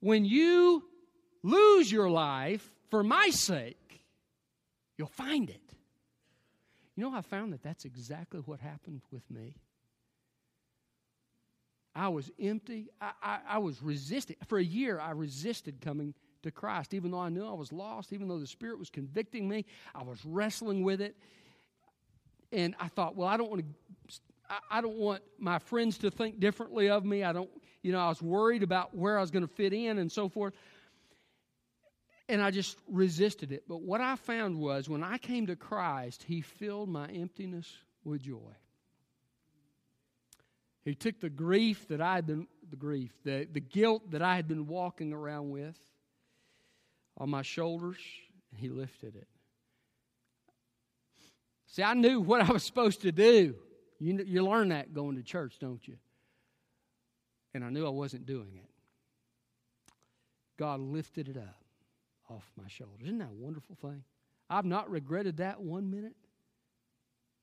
When 0.00 0.24
you 0.24 0.84
lose 1.42 1.90
your 1.92 2.10
life 2.10 2.68
for 2.90 3.02
my 3.02 3.30
sake, 3.30 4.02
you'll 4.96 5.08
find 5.08 5.50
it. 5.50 5.60
You 6.96 7.04
know, 7.04 7.14
I 7.14 7.20
found 7.20 7.52
that 7.52 7.62
that's 7.62 7.84
exactly 7.84 8.40
what 8.40 8.60
happened 8.60 9.02
with 9.10 9.28
me. 9.30 9.56
I 11.94 12.08
was 12.08 12.30
empty. 12.40 12.88
I, 13.00 13.10
I, 13.22 13.38
I, 13.50 13.58
was 13.58 13.82
resisting. 13.82 14.36
For 14.46 14.58
a 14.58 14.64
year, 14.64 14.98
I 14.98 15.10
resisted 15.10 15.80
coming 15.80 16.14
to 16.42 16.50
Christ, 16.50 16.94
even 16.94 17.10
though 17.10 17.20
I 17.20 17.28
knew 17.28 17.46
I 17.46 17.52
was 17.52 17.72
lost, 17.72 18.12
even 18.12 18.28
though 18.28 18.38
the 18.38 18.46
Spirit 18.46 18.78
was 18.78 18.88
convicting 18.88 19.48
me. 19.48 19.66
I 19.94 20.02
was 20.02 20.18
wrestling 20.24 20.82
with 20.82 21.00
it. 21.00 21.16
And 22.50 22.74
I 22.80 22.88
thought, 22.88 23.14
well, 23.16 23.28
I 23.28 23.36
don't 23.36 23.50
want 23.50 23.62
to. 23.62 24.20
I, 24.48 24.78
I 24.78 24.80
don't 24.80 24.96
want 24.96 25.22
my 25.38 25.58
friends 25.58 25.98
to 25.98 26.10
think 26.10 26.40
differently 26.40 26.88
of 26.88 27.04
me. 27.04 27.24
I 27.24 27.32
don't, 27.32 27.50
you 27.82 27.92
know, 27.92 28.00
I 28.00 28.08
was 28.08 28.22
worried 28.22 28.62
about 28.62 28.94
where 28.96 29.18
I 29.18 29.20
was 29.20 29.30
going 29.30 29.46
to 29.46 29.54
fit 29.54 29.72
in 29.72 29.98
and 29.98 30.10
so 30.10 30.28
forth. 30.28 30.54
And 32.28 32.40
I 32.40 32.50
just 32.50 32.78
resisted 32.88 33.52
it. 33.52 33.64
But 33.68 33.82
what 33.82 34.00
I 34.00 34.16
found 34.16 34.58
was 34.58 34.88
when 34.88 35.02
I 35.02 35.18
came 35.18 35.46
to 35.48 35.56
Christ, 35.56 36.22
He 36.22 36.40
filled 36.40 36.88
my 36.88 37.06
emptiness 37.08 37.70
with 38.04 38.22
joy. 38.22 38.54
He 40.84 40.94
took 40.94 41.20
the 41.20 41.30
grief 41.30 41.86
that 41.88 42.00
I 42.00 42.16
had 42.16 42.26
been, 42.26 42.46
the 42.68 42.76
grief, 42.76 43.12
the, 43.24 43.46
the 43.50 43.60
guilt 43.60 44.10
that 44.10 44.22
I 44.22 44.36
had 44.36 44.48
been 44.48 44.66
walking 44.66 45.12
around 45.12 45.50
with 45.50 45.78
on 47.18 47.30
my 47.30 47.42
shoulders, 47.42 47.98
and 48.50 48.60
He 48.60 48.68
lifted 48.68 49.14
it. 49.14 49.28
See, 51.66 51.82
I 51.82 51.94
knew 51.94 52.20
what 52.20 52.42
I 52.42 52.52
was 52.52 52.64
supposed 52.64 53.02
to 53.02 53.12
do. 53.12 53.54
You, 53.98 54.24
you 54.26 54.44
learn 54.44 54.70
that 54.70 54.92
going 54.92 55.16
to 55.16 55.22
church, 55.22 55.58
don't 55.60 55.86
you? 55.86 55.96
And 57.54 57.64
I 57.64 57.70
knew 57.70 57.86
I 57.86 57.90
wasn't 57.90 58.26
doing 58.26 58.52
it. 58.56 58.68
God 60.58 60.80
lifted 60.80 61.28
it 61.28 61.36
up 61.36 61.64
off 62.28 62.44
my 62.60 62.68
shoulders. 62.68 63.04
Isn't 63.04 63.18
that 63.18 63.30
a 63.30 63.34
wonderful 63.34 63.76
thing? 63.80 64.02
I've 64.50 64.64
not 64.64 64.90
regretted 64.90 65.38
that 65.38 65.62
one 65.62 65.90
minute 65.90 66.16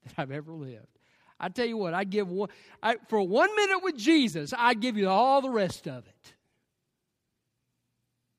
that 0.03 0.13
I've 0.17 0.31
ever 0.31 0.53
lived. 0.53 0.98
I 1.39 1.49
tell 1.49 1.65
you 1.65 1.77
what, 1.77 1.93
I 1.93 2.03
give 2.03 2.29
one 2.29 2.49
I, 2.83 2.97
for 3.07 3.21
one 3.21 3.55
minute 3.55 3.79
with 3.81 3.97
Jesus, 3.97 4.53
I 4.57 4.73
give 4.73 4.97
you 4.97 5.07
all 5.09 5.41
the 5.41 5.49
rest 5.49 5.87
of 5.87 6.05
it. 6.05 6.33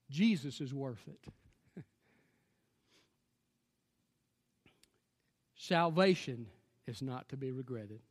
Jesus 0.09 0.61
is 0.61 0.73
worth 0.73 1.03
it. 1.07 1.83
Salvation 5.55 6.47
is 6.85 7.01
not 7.01 7.29
to 7.29 7.37
be 7.37 7.51
regretted. 7.51 8.01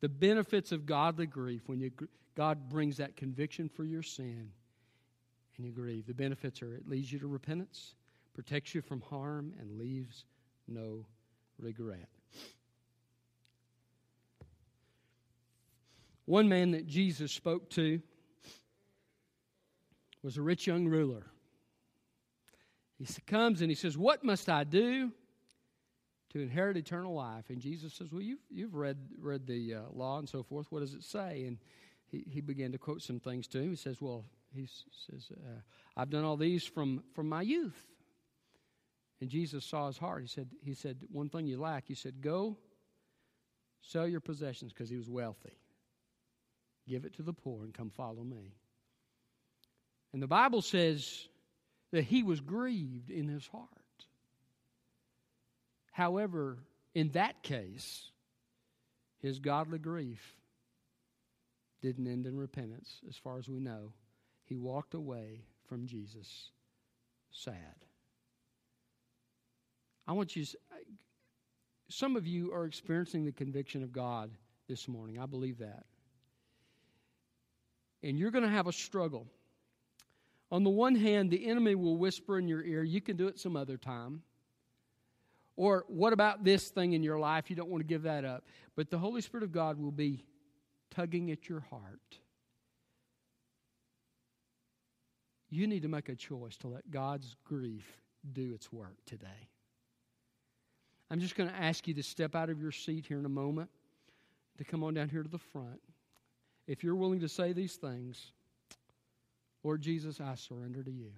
The 0.00 0.08
benefits 0.08 0.72
of 0.72 0.86
godly 0.86 1.26
grief 1.26 1.62
when 1.66 1.80
you, 1.80 1.90
God 2.36 2.68
brings 2.68 2.98
that 2.98 3.16
conviction 3.16 3.68
for 3.68 3.84
your 3.84 4.02
sin 4.02 4.50
and 5.56 5.66
you 5.66 5.72
grieve. 5.72 6.06
The 6.06 6.14
benefits 6.14 6.62
are 6.62 6.74
it 6.74 6.88
leads 6.88 7.10
you 7.12 7.18
to 7.18 7.26
repentance, 7.26 7.94
protects 8.34 8.74
you 8.74 8.82
from 8.82 9.00
harm, 9.00 9.52
and 9.58 9.78
leaves 9.78 10.24
no 10.68 11.06
regret. 11.58 12.08
One 16.26 16.48
man 16.48 16.72
that 16.72 16.86
Jesus 16.86 17.32
spoke 17.32 17.70
to 17.70 18.00
was 20.22 20.36
a 20.36 20.42
rich 20.42 20.66
young 20.66 20.86
ruler. 20.86 21.24
He 22.98 23.06
comes 23.26 23.60
and 23.60 23.70
he 23.70 23.74
says, 23.74 23.96
What 23.96 24.24
must 24.24 24.48
I 24.48 24.64
do 24.64 25.12
to 26.32 26.40
inherit 26.40 26.76
eternal 26.76 27.14
life? 27.14 27.44
And 27.48 27.60
Jesus 27.60 27.94
says, 27.94 28.12
Well, 28.12 28.22
you've, 28.22 28.40
you've 28.50 28.74
read, 28.74 28.98
read 29.20 29.46
the 29.46 29.74
uh, 29.74 29.80
law 29.92 30.18
and 30.18 30.28
so 30.28 30.42
forth. 30.42 30.66
What 30.70 30.80
does 30.80 30.94
it 30.94 31.04
say? 31.04 31.44
And 31.46 31.58
he, 32.06 32.24
he 32.28 32.40
began 32.40 32.72
to 32.72 32.78
quote 32.78 33.02
some 33.02 33.20
things 33.20 33.46
to 33.48 33.58
him. 33.58 33.70
He 33.70 33.76
says, 33.76 34.00
Well, 34.00 34.24
he 34.52 34.66
says, 34.66 35.30
uh, 35.32 35.60
I've 35.96 36.10
done 36.10 36.24
all 36.24 36.36
these 36.36 36.64
from, 36.64 37.04
from 37.14 37.28
my 37.28 37.42
youth. 37.42 37.86
And 39.20 39.30
Jesus 39.30 39.64
saw 39.64 39.86
his 39.86 39.98
heart. 39.98 40.22
He 40.22 40.28
said, 40.28 40.48
he 40.62 40.74
said, 40.74 40.98
One 41.12 41.28
thing 41.28 41.46
you 41.46 41.60
lack. 41.60 41.84
He 41.86 41.94
said, 41.94 42.20
Go 42.20 42.56
sell 43.80 44.08
your 44.08 44.20
possessions 44.20 44.72
because 44.72 44.90
he 44.90 44.96
was 44.96 45.08
wealthy. 45.08 45.56
Give 46.88 47.04
it 47.04 47.14
to 47.14 47.22
the 47.22 47.32
poor 47.32 47.64
and 47.64 47.74
come 47.74 47.90
follow 47.90 48.22
me. 48.22 48.54
And 50.12 50.22
the 50.22 50.28
Bible 50.28 50.62
says 50.62 51.28
that 51.92 52.04
he 52.04 52.22
was 52.22 52.40
grieved 52.40 53.10
in 53.10 53.28
his 53.28 53.46
heart. 53.46 53.68
However, 55.92 56.58
in 56.94 57.10
that 57.10 57.42
case, 57.42 58.10
his 59.18 59.38
godly 59.38 59.78
grief 59.78 60.36
didn't 61.82 62.06
end 62.06 62.26
in 62.26 62.36
repentance, 62.36 63.00
as 63.08 63.16
far 63.16 63.38
as 63.38 63.48
we 63.48 63.60
know. 63.60 63.92
He 64.44 64.56
walked 64.56 64.94
away 64.94 65.42
from 65.68 65.86
Jesus 65.86 66.50
sad. 67.30 67.56
I 70.06 70.12
want 70.12 70.36
you, 70.36 70.44
some 71.88 72.16
of 72.16 72.26
you 72.26 72.52
are 72.52 72.64
experiencing 72.64 73.24
the 73.24 73.32
conviction 73.32 73.82
of 73.82 73.92
God 73.92 74.30
this 74.68 74.86
morning. 74.86 75.18
I 75.18 75.26
believe 75.26 75.58
that 75.58 75.84
and 78.06 78.16
you're 78.16 78.30
going 78.30 78.44
to 78.44 78.50
have 78.50 78.68
a 78.68 78.72
struggle. 78.72 79.26
On 80.52 80.62
the 80.62 80.70
one 80.70 80.94
hand, 80.94 81.28
the 81.28 81.46
enemy 81.46 81.74
will 81.74 81.96
whisper 81.96 82.38
in 82.38 82.46
your 82.46 82.62
ear, 82.62 82.84
you 82.84 83.00
can 83.00 83.16
do 83.16 83.26
it 83.26 83.38
some 83.38 83.56
other 83.56 83.76
time. 83.76 84.22
Or 85.56 85.84
what 85.88 86.12
about 86.12 86.44
this 86.44 86.68
thing 86.68 86.92
in 86.92 87.02
your 87.02 87.18
life? 87.18 87.50
You 87.50 87.56
don't 87.56 87.68
want 87.68 87.80
to 87.80 87.86
give 87.86 88.02
that 88.02 88.24
up. 88.24 88.44
But 88.76 88.90
the 88.90 88.98
Holy 88.98 89.22
Spirit 89.22 89.42
of 89.42 89.50
God 89.50 89.78
will 89.78 89.90
be 89.90 90.24
tugging 90.90 91.32
at 91.32 91.48
your 91.48 91.60
heart. 91.60 92.18
You 95.50 95.66
need 95.66 95.82
to 95.82 95.88
make 95.88 96.08
a 96.08 96.14
choice 96.14 96.56
to 96.58 96.68
let 96.68 96.90
God's 96.90 97.34
grief 97.44 97.86
do 98.32 98.52
its 98.54 98.72
work 98.72 98.96
today. 99.04 99.48
I'm 101.10 101.20
just 101.20 101.34
going 101.34 101.48
to 101.48 101.56
ask 101.56 101.88
you 101.88 101.94
to 101.94 102.02
step 102.02 102.36
out 102.36 102.50
of 102.50 102.60
your 102.60 102.72
seat 102.72 103.06
here 103.06 103.18
in 103.18 103.24
a 103.24 103.30
moment, 103.30 103.70
to 104.58 104.64
come 104.64 104.84
on 104.84 104.94
down 104.94 105.08
here 105.08 105.22
to 105.22 105.28
the 105.28 105.38
front. 105.38 105.80
If 106.66 106.82
you're 106.82 106.96
willing 106.96 107.20
to 107.20 107.28
say 107.28 107.52
these 107.52 107.76
things, 107.76 108.32
Lord 109.62 109.80
Jesus, 109.80 110.20
I 110.20 110.34
surrender 110.34 110.82
to 110.82 110.90
you. 110.90 111.12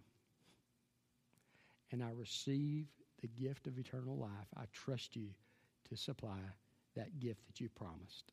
And 1.90 2.02
I 2.02 2.10
receive 2.14 2.86
the 3.20 3.28
gift 3.28 3.66
of 3.66 3.78
eternal 3.78 4.16
life. 4.16 4.48
I 4.56 4.64
trust 4.72 5.16
you 5.16 5.28
to 5.88 5.96
supply 5.96 6.38
that 6.96 7.18
gift 7.18 7.46
that 7.46 7.60
you 7.60 7.68
promised. 7.70 8.32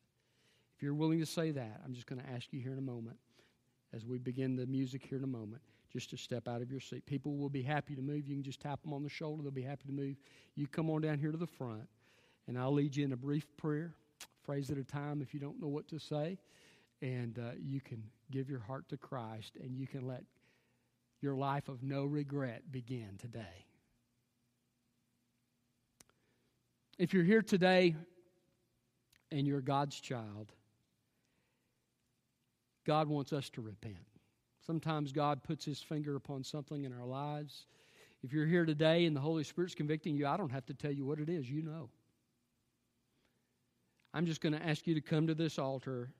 If 0.76 0.82
you're 0.82 0.94
willing 0.94 1.20
to 1.20 1.26
say 1.26 1.52
that, 1.52 1.80
I'm 1.84 1.94
just 1.94 2.06
going 2.06 2.20
to 2.20 2.28
ask 2.28 2.52
you 2.52 2.60
here 2.60 2.72
in 2.72 2.78
a 2.78 2.82
moment, 2.82 3.16
as 3.94 4.04
we 4.04 4.18
begin 4.18 4.56
the 4.56 4.66
music 4.66 5.06
here 5.08 5.16
in 5.16 5.24
a 5.24 5.28
moment, 5.28 5.62
just 5.90 6.10
to 6.10 6.16
step 6.18 6.48
out 6.48 6.60
of 6.60 6.70
your 6.70 6.80
seat. 6.80 7.06
People 7.06 7.36
will 7.36 7.48
be 7.48 7.62
happy 7.62 7.94
to 7.94 8.02
move. 8.02 8.26
You 8.26 8.34
can 8.34 8.42
just 8.42 8.60
tap 8.60 8.82
them 8.82 8.92
on 8.92 9.02
the 9.02 9.08
shoulder, 9.08 9.42
they'll 9.42 9.52
be 9.52 9.62
happy 9.62 9.86
to 9.86 9.92
move. 9.92 10.16
You 10.54 10.66
come 10.66 10.90
on 10.90 11.00
down 11.00 11.18
here 11.18 11.30
to 11.30 11.38
the 11.38 11.46
front, 11.46 11.88
and 12.46 12.58
I'll 12.58 12.72
lead 12.72 12.94
you 12.94 13.04
in 13.04 13.12
a 13.12 13.16
brief 13.16 13.46
prayer, 13.56 13.94
phrase 14.44 14.70
at 14.70 14.76
a 14.76 14.84
time 14.84 15.22
if 15.22 15.32
you 15.32 15.40
don't 15.40 15.60
know 15.60 15.68
what 15.68 15.88
to 15.88 15.98
say. 15.98 16.38
And 17.02 17.38
uh, 17.38 17.50
you 17.58 17.80
can 17.80 18.02
give 18.30 18.48
your 18.48 18.60
heart 18.60 18.88
to 18.88 18.96
Christ, 18.96 19.52
and 19.62 19.76
you 19.76 19.86
can 19.86 20.06
let 20.06 20.24
your 21.20 21.34
life 21.34 21.68
of 21.68 21.82
no 21.82 22.04
regret 22.04 22.62
begin 22.70 23.18
today. 23.18 23.66
If 26.98 27.12
you're 27.12 27.24
here 27.24 27.42
today 27.42 27.94
and 29.30 29.46
you're 29.46 29.60
God's 29.60 30.00
child, 30.00 30.52
God 32.86 33.08
wants 33.08 33.32
us 33.32 33.50
to 33.50 33.60
repent. 33.60 33.96
Sometimes 34.66 35.12
God 35.12 35.42
puts 35.42 35.64
his 35.64 35.80
finger 35.80 36.16
upon 36.16 36.42
something 36.42 36.84
in 36.84 36.92
our 36.92 37.06
lives. 37.06 37.66
If 38.22 38.32
you're 38.32 38.46
here 38.46 38.64
today 38.64 39.04
and 39.04 39.14
the 39.14 39.20
Holy 39.20 39.44
Spirit's 39.44 39.74
convicting 39.74 40.16
you, 40.16 40.26
I 40.26 40.36
don't 40.36 40.50
have 40.50 40.66
to 40.66 40.74
tell 40.74 40.92
you 40.92 41.04
what 41.04 41.20
it 41.20 41.28
is. 41.28 41.50
You 41.50 41.62
know. 41.62 41.90
I'm 44.14 44.26
just 44.26 44.40
going 44.40 44.54
to 44.54 44.66
ask 44.66 44.86
you 44.86 44.94
to 44.94 45.00
come 45.00 45.26
to 45.26 45.34
this 45.34 45.58
altar 45.58 46.10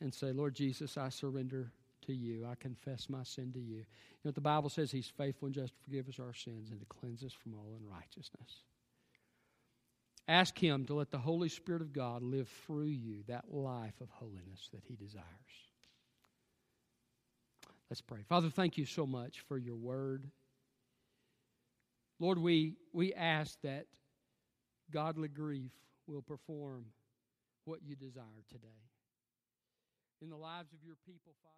and 0.00 0.12
say, 0.12 0.32
Lord 0.32 0.54
Jesus, 0.54 0.96
I 0.96 1.08
surrender 1.08 1.72
to 2.06 2.12
you. 2.12 2.46
I 2.50 2.54
confess 2.54 3.08
my 3.08 3.22
sin 3.22 3.52
to 3.52 3.58
you. 3.58 3.76
You 3.76 4.24
know 4.24 4.28
what 4.28 4.34
the 4.34 4.40
Bible 4.40 4.70
says? 4.70 4.90
He's 4.90 5.12
faithful 5.16 5.46
and 5.46 5.54
just 5.54 5.74
to 5.74 5.82
forgive 5.84 6.08
us 6.08 6.18
our 6.18 6.34
sins 6.34 6.70
and 6.70 6.80
to 6.80 6.86
cleanse 6.86 7.22
us 7.22 7.32
from 7.32 7.54
all 7.54 7.76
unrighteousness. 7.78 8.64
Ask 10.28 10.58
Him 10.58 10.84
to 10.86 10.94
let 10.94 11.10
the 11.10 11.18
Holy 11.18 11.48
Spirit 11.48 11.82
of 11.82 11.92
God 11.92 12.22
live 12.22 12.48
through 12.66 12.86
you 12.86 13.24
that 13.26 13.52
life 13.52 14.00
of 14.00 14.08
holiness 14.10 14.68
that 14.72 14.82
He 14.86 14.94
desires. 14.94 15.24
Let's 17.90 18.00
pray. 18.00 18.20
Father, 18.28 18.48
thank 18.48 18.78
you 18.78 18.86
so 18.86 19.06
much 19.06 19.40
for 19.48 19.58
your 19.58 19.74
word. 19.74 20.30
Lord, 22.20 22.38
we, 22.38 22.74
we 22.92 23.12
ask 23.14 23.60
that 23.62 23.86
godly 24.92 25.28
grief 25.28 25.72
will 26.06 26.22
perform 26.22 26.84
what 27.64 27.80
you 27.82 27.96
desire 27.96 28.44
today. 28.48 28.89
In 30.22 30.28
the 30.28 30.36
lives 30.36 30.72
of 30.74 30.84
your 30.84 30.96
people, 31.06 31.32
Father. 31.42 31.56